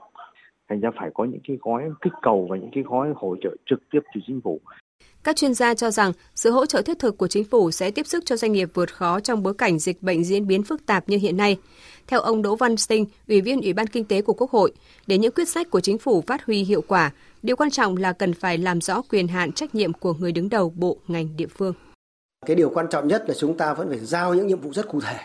thành 0.70 0.80
ra 0.80 0.90
phải 1.00 1.10
có 1.13 1.25
những 1.25 1.42
cái 1.48 1.58
gói 1.62 1.84
kích 2.01 2.13
cầu 2.22 2.48
và 2.50 2.58
những 2.58 2.72
cái 2.74 2.84
gói 2.84 3.13
hỗ 3.16 3.36
trợ 3.42 3.56
trực 3.66 3.80
tiếp 3.92 4.00
từ 4.13 4.22
chính 4.28 4.42
phủ 4.42 4.60
các 5.28 5.36
chuyên 5.36 5.54
gia 5.54 5.74
cho 5.74 5.92
rằng 5.92 6.12
sự 6.36 6.51
hỗ 6.51 6.66
trợ 6.66 6.82
thiết 6.82 7.00
thực 7.00 7.18
của 7.18 7.28
chính 7.28 7.44
phủ 7.44 7.72
sẽ 7.72 7.92
tiếp 7.92 8.08
sức 8.08 8.25
cho 8.25 8.36
doanh 8.36 8.51
nghiệp 8.51 8.70
vượt 8.74 8.94
khó 8.94 9.20
trong 9.20 9.44
bối 9.44 9.54
cảnh 9.54 9.80
dịch 9.80 10.04
bệnh 10.04 10.24
diễn 10.24 10.48
biến 10.48 10.63
phức 10.63 10.86
tạp 10.86 11.10
như 11.10 11.18
hiện 11.18 11.38
nay. 11.38 11.58
Theo 12.08 12.20
ông 12.20 12.42
Đỗ 12.42 12.56
Văn 12.56 12.78
Sinh, 12.78 13.06
Ủy 13.28 13.42
viên 13.42 13.62
Ủy 13.62 13.74
ban 13.74 13.88
Kinh 13.88 14.06
tế 14.06 14.22
của 14.22 14.34
Quốc 14.34 14.51
hội, 14.51 14.72
để 15.08 15.18
những 15.18 15.32
quyết 15.32 15.50
sách 15.50 15.70
của 15.70 15.80
chính 15.80 15.98
phủ 15.98 16.22
phát 16.28 16.46
huy 16.46 16.63
hiệu 16.63 16.82
quả, 16.88 17.12
điều 17.44 17.56
quan 17.56 17.70
trọng 17.70 17.98
là 17.98 18.13
cần 18.13 18.34
phải 18.34 18.58
làm 18.58 18.82
rõ 18.82 19.01
quyền 19.10 19.28
hạn 19.28 19.51
trách 19.51 19.75
nhiệm 19.75 19.94
của 19.94 20.13
người 20.13 20.32
đứng 20.32 20.50
đầu 20.50 20.74
bộ, 20.75 20.98
ngành, 21.08 21.28
địa 21.38 21.48
phương. 21.48 21.74
Cái 22.46 22.56
điều 22.56 22.70
quan 22.70 22.88
trọng 22.89 23.08
nhất 23.08 23.24
là 23.27 23.34
chúng 23.39 23.58
ta 23.58 23.74
vẫn 23.74 23.89
phải 23.89 24.00
giao 24.00 24.34
những 24.34 24.48
nhiệm 24.48 24.62
vụ 24.62 24.74
rất 24.74 24.88
cụ 24.88 25.01
thể, 25.01 25.17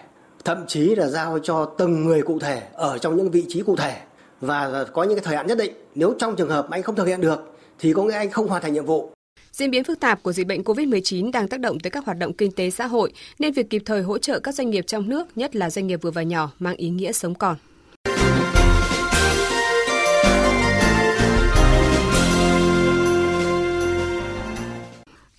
thậm 0.44 0.64
chí 0.66 0.94
là 0.94 1.06
giao 1.06 1.38
cho 1.38 1.64
từng 1.78 2.04
người 2.04 2.22
cụ 2.22 2.38
thể 2.38 2.62
ở 2.72 2.98
trong 2.98 3.16
những 3.16 3.30
vị 3.30 3.44
trí 3.48 3.62
cụ 3.62 3.76
thể 3.76 3.96
và 4.40 4.84
có 4.92 5.02
những 5.02 5.14
cái 5.14 5.24
thời 5.24 5.36
hạn 5.36 5.46
nhất 5.46 5.58
định. 5.58 5.72
Nếu 5.94 6.14
trong 6.18 6.36
trường 6.36 6.48
hợp 6.48 6.66
mà 6.70 6.76
anh 6.76 6.82
không 6.82 6.96
thực 6.96 7.06
hiện 7.06 7.20
được 7.20 7.56
thì 7.78 7.92
có 7.92 8.02
nghĩa 8.02 8.14
anh 8.14 8.30
không 8.30 8.48
hoàn 8.48 8.62
thành 8.62 8.72
nhiệm 8.72 8.86
vụ. 8.86 9.12
Diễn 9.52 9.70
biến 9.70 9.84
phức 9.84 10.00
tạp 10.00 10.22
của 10.22 10.32
dịch 10.32 10.46
bệnh 10.46 10.62
COVID-19 10.62 11.30
đang 11.32 11.48
tác 11.48 11.60
động 11.60 11.80
tới 11.80 11.90
các 11.90 12.04
hoạt 12.04 12.18
động 12.18 12.32
kinh 12.32 12.52
tế 12.52 12.70
xã 12.70 12.86
hội, 12.86 13.12
nên 13.38 13.52
việc 13.52 13.70
kịp 13.70 13.82
thời 13.86 14.02
hỗ 14.02 14.18
trợ 14.18 14.40
các 14.40 14.54
doanh 14.54 14.70
nghiệp 14.70 14.84
trong 14.86 15.08
nước, 15.08 15.36
nhất 15.36 15.56
là 15.56 15.70
doanh 15.70 15.86
nghiệp 15.86 16.02
vừa 16.02 16.10
và 16.10 16.22
nhỏ, 16.22 16.52
mang 16.58 16.76
ý 16.76 16.88
nghĩa 16.88 17.12
sống 17.12 17.34
còn. 17.34 17.56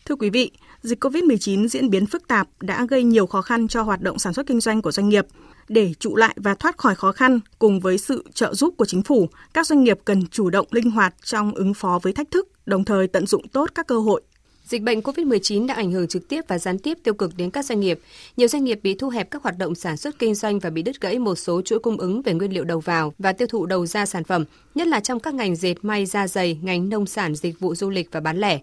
Thưa 0.06 0.16
quý 0.16 0.30
vị, 0.30 0.52
dịch 0.84 1.04
COVID-19 1.04 1.68
diễn 1.68 1.90
biến 1.90 2.06
phức 2.06 2.28
tạp 2.28 2.48
đã 2.62 2.86
gây 2.90 3.04
nhiều 3.04 3.28
khó 3.28 3.42
khăn 3.42 3.68
cho 3.68 3.82
hoạt 3.82 4.02
động 4.02 4.20
sản 4.20 4.34
xuất 4.34 4.48
kinh 4.48 4.60
doanh 4.60 4.82
của 4.82 4.92
doanh 4.92 5.10
nghiệp. 5.10 5.26
Để 5.70 5.94
trụ 6.00 6.16
lại 6.16 6.36
và 6.36 6.56
thoát 6.56 6.78
khỏi 6.78 6.96
khó 6.96 7.12
khăn 7.12 7.40
cùng 7.60 7.80
với 7.80 7.98
sự 7.98 8.24
trợ 8.34 8.54
giúp 8.54 8.74
của 8.78 8.86
chính 8.86 9.04
phủ, 9.04 9.28
các 9.54 9.68
doanh 9.68 9.84
nghiệp 9.84 10.00
cần 10.06 10.28
chủ 10.28 10.50
động 10.50 10.68
linh 10.72 10.92
hoạt 10.92 11.14
trong 11.24 11.54
ứng 11.56 11.74
phó 11.74 12.00
với 12.04 12.14
thách 12.14 12.32
thức, 12.32 12.48
đồng 12.66 12.86
thời 12.86 13.08
tận 13.08 13.28
dụng 13.28 13.48
tốt 13.48 13.70
các 13.76 13.88
cơ 13.88 14.00
hội. 14.00 14.22
Dịch 14.64 14.82
bệnh 14.82 15.00
COVID-19 15.00 15.68
đã 15.68 15.74
ảnh 15.74 15.92
hưởng 15.92 16.08
trực 16.08 16.28
tiếp 16.28 16.42
và 16.48 16.60
gián 16.60 16.80
tiếp 16.80 16.98
tiêu 17.04 17.14
cực 17.14 17.32
đến 17.38 17.52
các 17.52 17.66
doanh 17.66 17.80
nghiệp. 17.80 18.00
Nhiều 18.38 18.48
doanh 18.48 18.64
nghiệp 18.64 18.80
bị 18.84 18.94
thu 18.94 19.10
hẹp 19.10 19.32
các 19.32 19.44
hoạt 19.44 19.58
động 19.58 19.76
sản 19.76 19.98
xuất 19.98 20.20
kinh 20.20 20.36
doanh 20.36 20.60
và 20.60 20.70
bị 20.70 20.82
đứt 20.82 21.02
gãy 21.02 21.20
một 21.20 21.36
số 21.36 21.62
chuỗi 21.62 21.80
cung 21.80 21.98
ứng 21.98 22.22
về 22.22 22.34
nguyên 22.34 22.54
liệu 22.54 22.64
đầu 22.64 22.80
vào 22.80 23.14
và 23.20 23.34
tiêu 23.34 23.48
thụ 23.48 23.66
đầu 23.66 23.86
ra 23.86 24.06
sản 24.06 24.24
phẩm, 24.24 24.46
nhất 24.76 24.88
là 24.88 25.00
trong 25.00 25.20
các 25.20 25.34
ngành 25.34 25.56
dệt 25.56 25.76
may, 25.82 26.06
da 26.06 26.28
dày, 26.28 26.60
ngành 26.62 26.90
nông 26.90 27.06
sản, 27.06 27.36
dịch 27.36 27.60
vụ 27.60 27.76
du 27.76 27.90
lịch 27.90 28.10
và 28.12 28.20
bán 28.20 28.38
lẻ. 28.38 28.60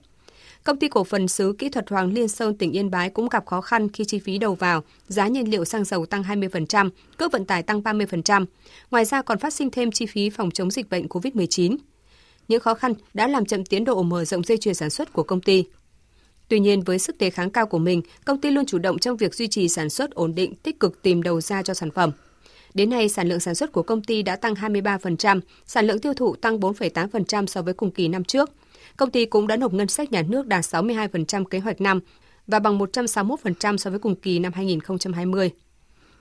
Công 0.65 0.77
ty 0.77 0.89
cổ 0.89 1.05
phần 1.05 1.29
xứ 1.29 1.53
kỹ 1.59 1.69
thuật 1.69 1.91
Hoàng 1.91 2.13
Liên 2.13 2.29
Sơn 2.29 2.57
tỉnh 2.57 2.73
Yên 2.73 2.91
Bái 2.91 3.11
cũng 3.11 3.29
gặp 3.29 3.47
khó 3.47 3.61
khăn 3.61 3.89
khi 3.89 4.05
chi 4.05 4.19
phí 4.19 4.39
đầu 4.39 4.55
vào, 4.55 4.83
giá 5.09 5.29
nhiên 5.29 5.51
liệu 5.51 5.65
xăng 5.65 5.85
dầu 5.85 6.07
tăng 6.07 6.23
20%, 6.23 6.91
cước 7.17 7.33
vận 7.33 7.45
tải 7.45 7.63
tăng 7.63 7.81
30%. 7.81 8.47
Ngoài 8.91 9.05
ra 9.05 9.23
còn 9.23 9.39
phát 9.39 9.55
sinh 9.55 9.71
thêm 9.71 9.91
chi 9.91 10.07
phí 10.07 10.31
phòng 10.31 10.51
chống 10.51 10.71
dịch 10.71 10.91
bệnh 10.91 11.07
COVID-19. 11.07 11.77
Những 12.49 12.61
khó 12.61 12.75
khăn 12.75 12.95
đã 13.15 13.29
làm 13.29 13.47
chậm 13.47 13.65
tiến 13.65 13.85
độ 13.85 14.03
mở 14.03 14.25
rộng 14.25 14.45
dây 14.45 14.59
chuyền 14.59 14.75
sản 14.75 14.91
xuất 14.91 15.13
của 15.13 15.23
công 15.23 15.41
ty. 15.41 15.65
Tuy 16.49 16.61
nhiên, 16.61 16.81
với 16.81 16.99
sức 16.99 17.19
đề 17.19 17.31
kháng 17.31 17.51
cao 17.51 17.67
của 17.67 17.79
mình, 17.79 18.03
công 18.25 18.41
ty 18.41 18.51
luôn 18.51 18.67
chủ 18.67 18.79
động 18.79 18.99
trong 18.99 19.17
việc 19.17 19.35
duy 19.35 19.49
trì 19.49 19.69
sản 19.69 19.91
xuất 19.91 20.11
ổn 20.11 20.35
định, 20.35 20.55
tích 20.55 20.81
cực 20.81 21.03
tìm 21.03 21.23
đầu 21.23 21.41
ra 21.41 21.63
cho 21.63 21.75
sản 21.75 21.91
phẩm. 21.91 22.11
Đến 22.75 22.91
nay, 22.91 23.09
sản 23.09 23.29
lượng 23.29 23.41
sản 23.41 23.55
xuất 23.55 23.73
của 23.73 23.83
công 23.83 24.03
ty 24.03 24.23
đã 24.23 24.37
tăng 24.37 24.55
23%, 24.55 25.41
sản 25.67 25.87
lượng 25.87 25.99
tiêu 25.99 26.15
thụ 26.15 26.35
tăng 26.35 26.61
4,8% 26.61 27.47
so 27.47 27.63
với 27.63 27.75
cùng 27.75 27.91
kỳ 27.91 28.09
năm 28.09 28.25
trước. 28.25 28.51
Công 29.01 29.11
ty 29.11 29.25
cũng 29.25 29.47
đã 29.47 29.57
nộp 29.57 29.73
ngân 29.73 29.89
sách 29.89 30.13
nhà 30.13 30.23
nước 30.23 30.47
đạt 30.47 30.65
62% 30.65 31.45
kế 31.45 31.59
hoạch 31.59 31.81
năm 31.81 32.01
và 32.47 32.59
bằng 32.59 32.79
161% 32.79 33.77
so 33.77 33.91
với 33.91 33.99
cùng 33.99 34.15
kỳ 34.15 34.39
năm 34.39 34.53
2020. 34.53 35.51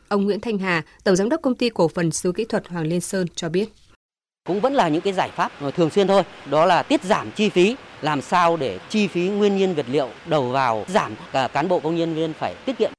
Ông 0.07 0.23
Nguyễn 0.23 0.39
Thanh 0.39 0.57
Hà, 0.57 0.83
Tổng 1.03 1.15
Giám 1.15 1.29
đốc 1.29 1.41
Công 1.41 1.55
ty 1.55 1.69
Cổ 1.69 1.87
phần 1.87 2.11
Sứ 2.11 2.31
Kỹ 2.31 2.45
thuật 2.45 2.67
Hoàng 2.67 2.87
Liên 2.87 3.01
Sơn 3.01 3.27
cho 3.35 3.49
biết. 3.49 3.69
Cũng 4.47 4.59
vẫn 4.59 4.73
là 4.73 4.87
những 4.87 5.01
cái 5.01 5.13
giải 5.13 5.29
pháp 5.35 5.51
thường 5.75 5.89
xuyên 5.89 6.07
thôi, 6.07 6.23
đó 6.49 6.65
là 6.65 6.83
tiết 6.83 7.03
giảm 7.03 7.31
chi 7.31 7.49
phí, 7.49 7.75
làm 8.01 8.21
sao 8.21 8.57
để 8.57 8.79
chi 8.89 9.07
phí 9.07 9.29
nguyên 9.29 9.57
nhiên 9.57 9.75
vật 9.75 9.85
liệu 9.89 10.09
đầu 10.25 10.49
vào 10.49 10.85
giảm, 10.87 11.15
cả 11.31 11.47
cán 11.47 11.67
bộ 11.67 11.79
công 11.79 11.95
nhân 11.95 12.15
viên 12.15 12.33
phải 12.33 12.55
tiết 12.65 12.77
kiệm 12.77 12.91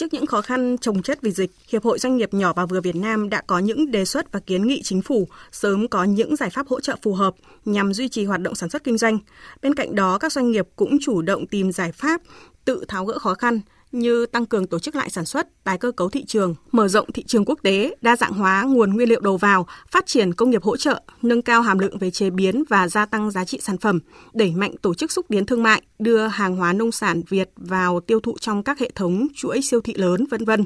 Trước 0.00 0.14
những 0.14 0.26
khó 0.26 0.40
khăn 0.42 0.78
trồng 0.78 1.02
chất 1.02 1.18
vì 1.22 1.30
dịch, 1.30 1.50
Hiệp 1.68 1.84
hội 1.84 1.98
Doanh 1.98 2.16
nghiệp 2.16 2.34
nhỏ 2.34 2.52
và 2.56 2.66
vừa 2.66 2.80
Việt 2.80 2.96
Nam 2.96 3.28
đã 3.28 3.42
có 3.46 3.58
những 3.58 3.90
đề 3.90 4.04
xuất 4.04 4.32
và 4.32 4.40
kiến 4.40 4.66
nghị 4.66 4.82
chính 4.82 5.02
phủ 5.02 5.28
sớm 5.52 5.88
có 5.88 6.04
những 6.04 6.36
giải 6.36 6.50
pháp 6.50 6.68
hỗ 6.68 6.80
trợ 6.80 6.96
phù 7.02 7.14
hợp 7.14 7.34
nhằm 7.64 7.94
duy 7.94 8.08
trì 8.08 8.24
hoạt 8.24 8.40
động 8.40 8.54
sản 8.54 8.70
xuất 8.70 8.84
kinh 8.84 8.98
doanh. 8.98 9.18
Bên 9.62 9.74
cạnh 9.74 9.94
đó, 9.94 10.18
các 10.18 10.32
doanh 10.32 10.50
nghiệp 10.50 10.68
cũng 10.76 10.98
chủ 11.00 11.22
động 11.22 11.46
tìm 11.46 11.72
giải 11.72 11.92
pháp 11.92 12.20
tự 12.64 12.84
tháo 12.88 13.04
gỡ 13.04 13.18
khó 13.18 13.34
khăn 13.34 13.60
như 13.92 14.26
tăng 14.26 14.46
cường 14.46 14.66
tổ 14.66 14.78
chức 14.78 14.96
lại 14.96 15.10
sản 15.10 15.24
xuất, 15.24 15.64
tái 15.64 15.78
cơ 15.78 15.92
cấu 15.92 16.10
thị 16.10 16.24
trường, 16.24 16.54
mở 16.72 16.88
rộng 16.88 17.12
thị 17.12 17.24
trường 17.26 17.44
quốc 17.44 17.58
tế, 17.62 17.96
đa 18.00 18.16
dạng 18.16 18.32
hóa 18.32 18.62
nguồn 18.62 18.94
nguyên 18.94 19.08
liệu 19.08 19.20
đầu 19.20 19.36
vào, 19.36 19.66
phát 19.90 20.06
triển 20.06 20.34
công 20.34 20.50
nghiệp 20.50 20.62
hỗ 20.62 20.76
trợ, 20.76 21.02
nâng 21.22 21.42
cao 21.42 21.62
hàm 21.62 21.78
lượng 21.78 21.98
về 21.98 22.10
chế 22.10 22.30
biến 22.30 22.64
và 22.68 22.88
gia 22.88 23.06
tăng 23.06 23.30
giá 23.30 23.44
trị 23.44 23.58
sản 23.62 23.78
phẩm, 23.78 24.00
đẩy 24.32 24.50
mạnh 24.50 24.74
tổ 24.82 24.94
chức 24.94 25.12
xúc 25.12 25.26
tiến 25.28 25.46
thương 25.46 25.62
mại, 25.62 25.82
đưa 26.00 26.26
hàng 26.26 26.56
hóa 26.56 26.72
nông 26.72 26.92
sản 26.92 27.22
Việt 27.28 27.50
vào 27.56 28.00
tiêu 28.00 28.20
thụ 28.20 28.34
trong 28.40 28.62
các 28.62 28.78
hệ 28.78 28.90
thống 28.94 29.26
chuỗi 29.34 29.60
siêu 29.62 29.80
thị 29.80 29.94
lớn, 29.96 30.24
vân 30.30 30.44
vân. 30.44 30.64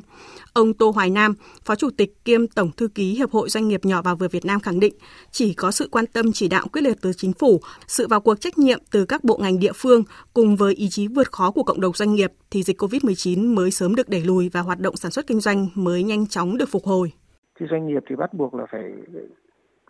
Ông 0.52 0.74
Tô 0.74 0.90
Hoài 0.90 1.10
Nam, 1.10 1.34
Phó 1.64 1.74
Chủ 1.74 1.88
tịch 1.96 2.24
kiêm 2.24 2.46
Tổng 2.46 2.70
thư 2.76 2.88
ký 2.88 3.14
Hiệp 3.14 3.30
hội 3.30 3.48
Doanh 3.48 3.68
nghiệp 3.68 3.80
nhỏ 3.84 4.02
và 4.02 4.14
vừa 4.14 4.28
Việt 4.28 4.44
Nam 4.44 4.60
khẳng 4.60 4.80
định, 4.80 4.94
chỉ 5.30 5.54
có 5.54 5.70
sự 5.70 5.88
quan 5.90 6.06
tâm 6.06 6.32
chỉ 6.32 6.48
đạo 6.48 6.66
quyết 6.72 6.82
liệt 6.82 6.96
từ 7.00 7.12
chính 7.12 7.32
phủ, 7.32 7.60
sự 7.86 8.06
vào 8.08 8.20
cuộc 8.20 8.40
trách 8.40 8.58
nhiệm 8.58 8.78
từ 8.90 9.04
các 9.04 9.24
bộ 9.24 9.36
ngành 9.36 9.58
địa 9.58 9.72
phương 9.74 10.02
cùng 10.34 10.56
với 10.56 10.74
ý 10.74 10.88
chí 10.90 11.08
vượt 11.08 11.32
khó 11.32 11.50
của 11.50 11.62
cộng 11.62 11.80
đồng 11.80 11.92
doanh 11.92 12.14
nghiệp 12.14 12.32
thì 12.50 12.62
dịch 12.62 12.82
COVID-19 12.82 13.54
mới 13.54 13.70
sớm 13.70 13.94
được 13.94 14.08
đẩy 14.08 14.20
lùi 14.20 14.48
và 14.48 14.60
hoạt 14.60 14.80
động 14.80 14.96
sản 14.96 15.10
xuất 15.10 15.26
kinh 15.26 15.40
doanh 15.40 15.68
mới 15.74 16.02
nhanh 16.02 16.26
chóng 16.26 16.58
được 16.58 16.68
phục 16.68 16.84
hồi. 16.84 17.12
Thì 17.60 17.66
doanh 17.70 17.86
nghiệp 17.86 18.02
thì 18.08 18.16
bắt 18.16 18.34
buộc 18.34 18.54
là 18.54 18.66
phải 18.72 18.82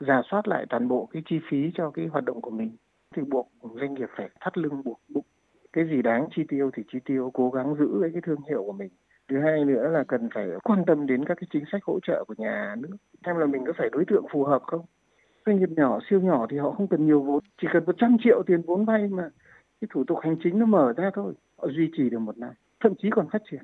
giả 0.00 0.22
soát 0.30 0.48
lại 0.48 0.66
toàn 0.70 0.88
bộ 0.88 1.08
cái 1.12 1.22
chi 1.30 1.36
phí 1.50 1.56
cho 1.74 1.90
cái 1.94 2.06
hoạt 2.12 2.24
động 2.24 2.40
của 2.40 2.50
mình 2.50 2.76
thì 3.16 3.22
buộc 3.30 3.52
doanh 3.80 3.94
nghiệp 3.94 4.08
phải 4.16 4.28
thắt 4.40 4.58
lưng 4.58 4.82
buộc 4.84 5.00
bụng 5.08 5.24
cái 5.74 5.84
gì 5.90 6.02
đáng 6.02 6.28
chi 6.36 6.42
tiêu 6.48 6.70
thì 6.76 6.82
chi 6.92 6.98
tiêu, 7.04 7.30
cố 7.34 7.50
gắng 7.50 7.74
giữ 7.78 7.88
lấy 8.00 8.10
cái 8.12 8.22
thương 8.26 8.40
hiệu 8.48 8.62
của 8.66 8.72
mình. 8.72 8.88
Thứ 9.28 9.36
hai 9.44 9.64
nữa 9.64 9.88
là 9.88 10.04
cần 10.08 10.28
phải 10.34 10.46
quan 10.64 10.84
tâm 10.86 11.06
đến 11.06 11.24
các 11.24 11.34
cái 11.40 11.48
chính 11.52 11.64
sách 11.72 11.84
hỗ 11.84 11.98
trợ 12.06 12.24
của 12.28 12.34
nhà 12.38 12.74
nước. 12.78 12.96
Xem 13.26 13.36
là 13.36 13.46
mình 13.46 13.64
có 13.66 13.72
phải 13.78 13.88
đối 13.92 14.04
tượng 14.04 14.24
phù 14.32 14.44
hợp 14.44 14.62
không? 14.66 14.80
Doanh 15.46 15.58
nghiệp 15.58 15.68
nhỏ, 15.76 15.98
siêu 16.10 16.20
nhỏ 16.20 16.46
thì 16.50 16.58
họ 16.58 16.70
không 16.70 16.88
cần 16.88 17.06
nhiều 17.06 17.20
vốn. 17.22 17.44
Chỉ 17.62 17.68
cần 17.72 17.84
100 17.86 18.16
triệu 18.24 18.42
tiền 18.46 18.62
vốn 18.66 18.84
vay 18.84 19.08
mà 19.08 19.30
cái 19.80 19.88
thủ 19.94 20.04
tục 20.04 20.18
hành 20.22 20.36
chính 20.44 20.58
nó 20.58 20.66
mở 20.66 20.92
ra 20.96 21.10
thôi, 21.14 21.32
họ 21.56 21.68
duy 21.76 21.90
trì 21.96 22.10
được 22.10 22.18
một 22.18 22.38
năm, 22.38 22.50
thậm 22.80 22.92
chí 23.02 23.08
còn 23.10 23.26
phát 23.32 23.42
triển. 23.50 23.62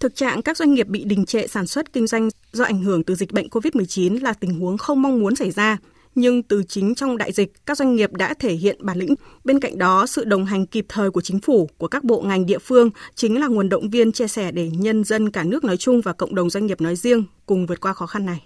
Thực 0.00 0.14
trạng 0.14 0.42
các 0.42 0.56
doanh 0.56 0.74
nghiệp 0.74 0.86
bị 0.88 1.04
đình 1.04 1.24
trệ 1.24 1.46
sản 1.46 1.66
xuất 1.66 1.92
kinh 1.92 2.06
doanh 2.06 2.28
do 2.52 2.64
ảnh 2.64 2.82
hưởng 2.82 3.04
từ 3.04 3.14
dịch 3.14 3.32
bệnh 3.32 3.46
COVID-19 3.46 4.22
là 4.22 4.32
tình 4.40 4.60
huống 4.60 4.78
không 4.78 5.02
mong 5.02 5.20
muốn 5.20 5.36
xảy 5.36 5.50
ra 5.50 5.78
nhưng 6.14 6.42
từ 6.42 6.62
chính 6.68 6.94
trong 6.94 7.18
đại 7.18 7.32
dịch, 7.32 7.66
các 7.66 7.78
doanh 7.78 7.96
nghiệp 7.96 8.12
đã 8.12 8.34
thể 8.34 8.52
hiện 8.52 8.76
bản 8.80 8.98
lĩnh. 8.98 9.14
Bên 9.44 9.60
cạnh 9.60 9.78
đó, 9.78 10.06
sự 10.06 10.24
đồng 10.24 10.44
hành 10.44 10.66
kịp 10.66 10.86
thời 10.88 11.10
của 11.10 11.20
chính 11.20 11.40
phủ, 11.40 11.68
của 11.78 11.88
các 11.88 12.04
bộ 12.04 12.20
ngành 12.20 12.46
địa 12.46 12.58
phương 12.58 12.90
chính 13.14 13.40
là 13.40 13.46
nguồn 13.46 13.68
động 13.68 13.90
viên 13.90 14.12
chia 14.12 14.28
sẻ 14.28 14.52
để 14.52 14.70
nhân 14.70 15.04
dân 15.04 15.30
cả 15.30 15.44
nước 15.44 15.64
nói 15.64 15.76
chung 15.76 16.00
và 16.00 16.12
cộng 16.12 16.34
đồng 16.34 16.50
doanh 16.50 16.66
nghiệp 16.66 16.80
nói 16.80 16.96
riêng 16.96 17.24
cùng 17.46 17.66
vượt 17.66 17.80
qua 17.80 17.92
khó 17.92 18.06
khăn 18.06 18.26
này. 18.26 18.42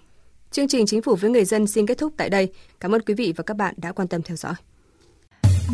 Chương 0.50 0.68
trình 0.68 0.87
Chính 0.87 1.02
phủ 1.02 1.16
với 1.16 1.30
người 1.30 1.44
dân 1.44 1.66
xin 1.66 1.87
kết 1.87 1.99
thúc 1.99 2.12
tại 2.16 2.30
đây. 2.30 2.52
Cảm 2.80 2.94
ơn 2.94 3.02
quý 3.02 3.14
vị 3.14 3.32
và 3.37 3.44
các 3.44 3.56
bạn 3.56 3.75
đã 3.76 3.92
quan 3.92 4.08
tâm 4.08 4.23
theo 4.23 4.37
dõi. 4.37 4.54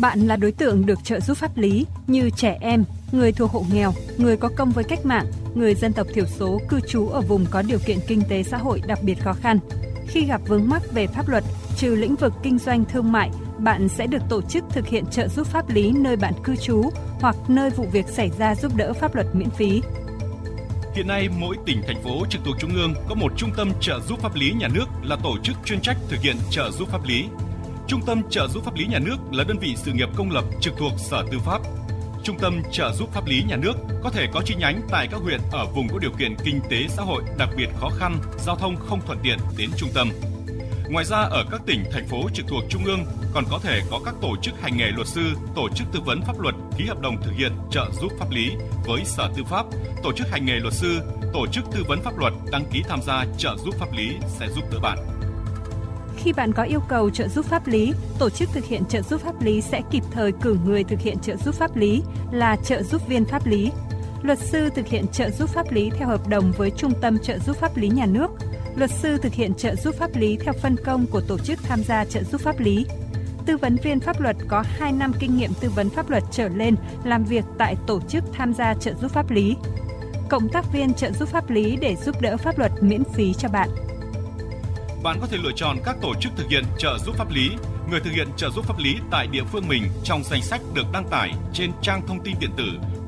Bạn 0.01 0.19
là 0.19 0.35
đối 0.35 0.51
tượng 0.51 0.85
được 0.85 0.99
trợ 1.03 1.19
giúp 1.19 1.37
pháp 1.37 1.57
lý 1.57 1.85
như 2.07 2.29
trẻ 2.37 2.57
em, 2.61 2.83
người 3.11 3.31
thuộc 3.31 3.51
hộ 3.51 3.65
nghèo, 3.73 3.93
người 4.17 4.37
có 4.37 4.49
công 4.57 4.71
với 4.71 4.83
cách 4.83 5.05
mạng, 5.05 5.25
người 5.55 5.75
dân 5.75 5.93
tộc 5.93 6.07
thiểu 6.13 6.25
số 6.25 6.61
cư 6.69 6.79
trú 6.87 7.07
ở 7.07 7.21
vùng 7.21 7.45
có 7.51 7.61
điều 7.61 7.79
kiện 7.85 7.97
kinh 8.07 8.21
tế 8.29 8.43
xã 8.43 8.57
hội 8.57 8.81
đặc 8.87 8.99
biệt 9.03 9.15
khó 9.23 9.33
khăn. 9.33 9.59
Khi 10.07 10.25
gặp 10.25 10.41
vướng 10.47 10.69
mắc 10.69 10.81
về 10.93 11.07
pháp 11.07 11.29
luật, 11.29 11.43
trừ 11.83 11.95
lĩnh 11.95 12.15
vực 12.15 12.33
kinh 12.43 12.57
doanh 12.57 12.85
thương 12.85 13.11
mại, 13.11 13.29
bạn 13.57 13.89
sẽ 13.89 14.07
được 14.07 14.21
tổ 14.29 14.41
chức 14.41 14.63
thực 14.69 14.87
hiện 14.87 15.05
trợ 15.11 15.27
giúp 15.27 15.47
pháp 15.47 15.69
lý 15.69 15.91
nơi 15.91 16.15
bạn 16.15 16.33
cư 16.43 16.55
trú 16.55 16.89
hoặc 17.21 17.35
nơi 17.47 17.69
vụ 17.69 17.85
việc 17.91 18.07
xảy 18.07 18.31
ra 18.37 18.55
giúp 18.55 18.71
đỡ 18.75 18.93
pháp 18.93 19.15
luật 19.15 19.27
miễn 19.33 19.49
phí. 19.49 19.81
Hiện 20.95 21.07
nay, 21.07 21.29
mỗi 21.39 21.55
tỉnh, 21.65 21.81
thành 21.87 22.03
phố 22.03 22.25
trực 22.29 22.41
thuộc 22.45 22.55
Trung 22.59 22.75
ương 22.75 22.93
có 23.09 23.15
một 23.15 23.31
trung 23.37 23.49
tâm 23.57 23.71
trợ 23.81 23.99
giúp 23.99 24.19
pháp 24.19 24.35
lý 24.35 24.51
nhà 24.51 24.67
nước 24.73 24.85
là 25.03 25.15
tổ 25.23 25.37
chức 25.43 25.55
chuyên 25.65 25.81
trách 25.81 25.97
thực 26.09 26.19
hiện 26.21 26.35
trợ 26.51 26.71
giúp 26.71 26.89
pháp 26.89 27.07
lý. 27.07 27.25
Trung 27.87 28.01
tâm 28.05 28.21
trợ 28.29 28.47
giúp 28.47 28.63
pháp 28.65 28.75
lý 28.75 28.85
nhà 28.85 28.99
nước 28.99 29.17
là 29.31 29.43
đơn 29.43 29.57
vị 29.59 29.75
sự 29.77 29.91
nghiệp 29.91 30.09
công 30.15 30.31
lập 30.31 30.43
trực 30.61 30.73
thuộc 30.77 30.91
Sở 30.97 31.23
Tư 31.31 31.39
pháp. 31.39 31.61
Trung 32.23 32.39
tâm 32.39 32.61
trợ 32.71 32.93
giúp 32.93 33.09
pháp 33.13 33.27
lý 33.27 33.43
nhà 33.43 33.55
nước 33.55 33.73
có 34.03 34.09
thể 34.09 34.27
có 34.33 34.41
chi 34.45 34.55
nhánh 34.59 34.81
tại 34.89 35.07
các 35.11 35.21
huyện 35.21 35.39
ở 35.51 35.65
vùng 35.65 35.87
có 35.87 35.99
điều 35.99 36.11
kiện 36.11 36.35
kinh 36.43 36.59
tế 36.69 36.87
xã 36.89 37.03
hội 37.03 37.23
đặc 37.37 37.49
biệt 37.57 37.67
khó 37.79 37.89
khăn, 37.89 38.17
giao 38.39 38.55
thông 38.55 38.75
không 38.75 39.01
thuận 39.05 39.19
tiện 39.23 39.37
đến 39.57 39.69
trung 39.77 39.89
tâm. 39.93 40.09
Ngoài 40.89 41.05
ra 41.05 41.17
ở 41.17 41.45
các 41.51 41.61
tỉnh, 41.65 41.83
thành 41.91 42.07
phố 42.07 42.29
trực 42.33 42.45
thuộc 42.47 42.63
Trung 42.69 42.85
ương 42.85 43.05
còn 43.33 43.43
có 43.51 43.59
thể 43.63 43.81
có 43.91 43.99
các 44.05 44.15
tổ 44.21 44.35
chức 44.41 44.61
hành 44.61 44.77
nghề 44.77 44.91
luật 44.91 45.07
sư, 45.07 45.21
tổ 45.55 45.69
chức 45.75 45.87
tư 45.93 45.99
vấn 46.05 46.21
pháp 46.21 46.39
luật 46.39 46.55
ký 46.77 46.85
hợp 46.85 47.01
đồng 47.01 47.21
thực 47.21 47.31
hiện 47.31 47.51
trợ 47.71 47.85
giúp 48.01 48.11
pháp 48.19 48.31
lý 48.31 48.51
với 48.85 49.05
Sở 49.05 49.29
Tư 49.35 49.43
pháp, 49.43 49.65
tổ 50.03 50.13
chức 50.13 50.27
hành 50.29 50.45
nghề 50.45 50.59
luật 50.59 50.73
sư, 50.73 50.99
tổ 51.33 51.47
chức 51.47 51.63
tư 51.71 51.83
vấn 51.87 52.01
pháp 52.01 52.17
luật 52.17 52.33
đăng 52.51 52.65
ký 52.71 52.83
tham 52.89 53.01
gia 53.01 53.25
trợ 53.37 53.55
giúp 53.65 53.75
pháp 53.79 53.93
lý 53.93 54.09
sẽ 54.39 54.47
giúp 54.55 54.63
đỡ 54.71 54.79
bạn. 54.79 54.97
Khi 56.17 56.33
bạn 56.33 56.53
có 56.53 56.63
yêu 56.63 56.79
cầu 56.89 57.09
trợ 57.09 57.27
giúp 57.27 57.45
pháp 57.45 57.67
lý, 57.67 57.93
tổ 58.19 58.29
chức 58.29 58.49
thực 58.53 58.65
hiện 58.65 58.85
trợ 58.85 59.01
giúp 59.01 59.21
pháp 59.21 59.41
lý 59.41 59.61
sẽ 59.61 59.81
kịp 59.91 60.03
thời 60.11 60.31
cử 60.31 60.57
người 60.65 60.83
thực 60.83 60.99
hiện 60.99 61.19
trợ 61.19 61.35
giúp 61.35 61.55
pháp 61.55 61.75
lý 61.75 62.03
là 62.31 62.55
trợ 62.55 62.83
giúp 62.83 63.07
viên 63.07 63.25
pháp 63.25 63.45
lý. 63.45 63.71
Luật 64.21 64.39
sư 64.39 64.69
thực 64.75 64.87
hiện 64.87 65.07
trợ 65.07 65.29
giúp 65.29 65.49
pháp 65.49 65.71
lý 65.71 65.89
theo 65.89 66.07
hợp 66.07 66.27
đồng 66.27 66.51
với 66.51 66.71
Trung 66.71 66.93
tâm 67.01 67.17
trợ 67.19 67.39
giúp 67.39 67.57
pháp 67.57 67.77
lý 67.77 67.87
nhà 67.87 68.05
nước. 68.05 68.27
Luật 68.75 68.91
sư 68.91 69.17
thực 69.17 69.33
hiện 69.33 69.53
trợ 69.53 69.75
giúp 69.75 69.95
pháp 69.95 70.15
lý 70.15 70.37
theo 70.37 70.53
phân 70.53 70.75
công 70.85 71.05
của 71.07 71.21
tổ 71.21 71.37
chức 71.37 71.59
tham 71.63 71.83
gia 71.83 72.05
trợ 72.05 72.23
giúp 72.23 72.41
pháp 72.41 72.59
lý. 72.59 72.85
Tư 73.45 73.57
vấn 73.57 73.75
viên 73.83 73.99
pháp 73.99 74.21
luật 74.21 74.35
có 74.47 74.63
2 74.67 74.91
năm 74.91 75.11
kinh 75.19 75.37
nghiệm 75.37 75.51
tư 75.61 75.69
vấn 75.69 75.89
pháp 75.89 76.09
luật 76.09 76.23
trở 76.31 76.47
lên 76.47 76.75
làm 77.03 77.23
việc 77.23 77.45
tại 77.57 77.75
tổ 77.87 78.01
chức 78.01 78.23
tham 78.33 78.53
gia 78.53 78.73
trợ 78.73 78.93
giúp 78.93 79.11
pháp 79.11 79.31
lý. 79.31 79.55
Cộng 80.29 80.49
tác 80.49 80.73
viên 80.73 80.93
trợ 80.93 81.11
giúp 81.11 81.29
pháp 81.29 81.49
lý 81.49 81.75
để 81.81 81.95
giúp 81.95 82.21
đỡ 82.21 82.37
pháp 82.37 82.59
luật 82.59 82.71
miễn 82.81 83.03
phí 83.13 83.33
cho 83.33 83.49
bạn 83.49 83.69
bạn 85.03 85.17
có 85.21 85.27
thể 85.27 85.37
lựa 85.43 85.51
chọn 85.55 85.77
các 85.85 85.95
tổ 86.01 86.13
chức 86.19 86.31
thực 86.35 86.49
hiện 86.49 86.63
trợ 86.77 86.97
giúp 87.05 87.15
pháp 87.15 87.31
lý, 87.31 87.49
người 87.89 87.99
thực 87.99 88.11
hiện 88.11 88.27
trợ 88.37 88.49
giúp 88.49 88.65
pháp 88.65 88.79
lý 88.79 88.95
tại 89.11 89.27
địa 89.27 89.43
phương 89.51 89.67
mình 89.67 89.83
trong 90.03 90.23
danh 90.23 90.41
sách 90.41 90.61
được 90.73 90.83
đăng 90.93 91.09
tải 91.09 91.31
trên 91.53 91.71
trang 91.81 92.01
thông 92.07 92.23
tin 92.23 92.35
điện 92.39 92.49
tử 92.57 92.65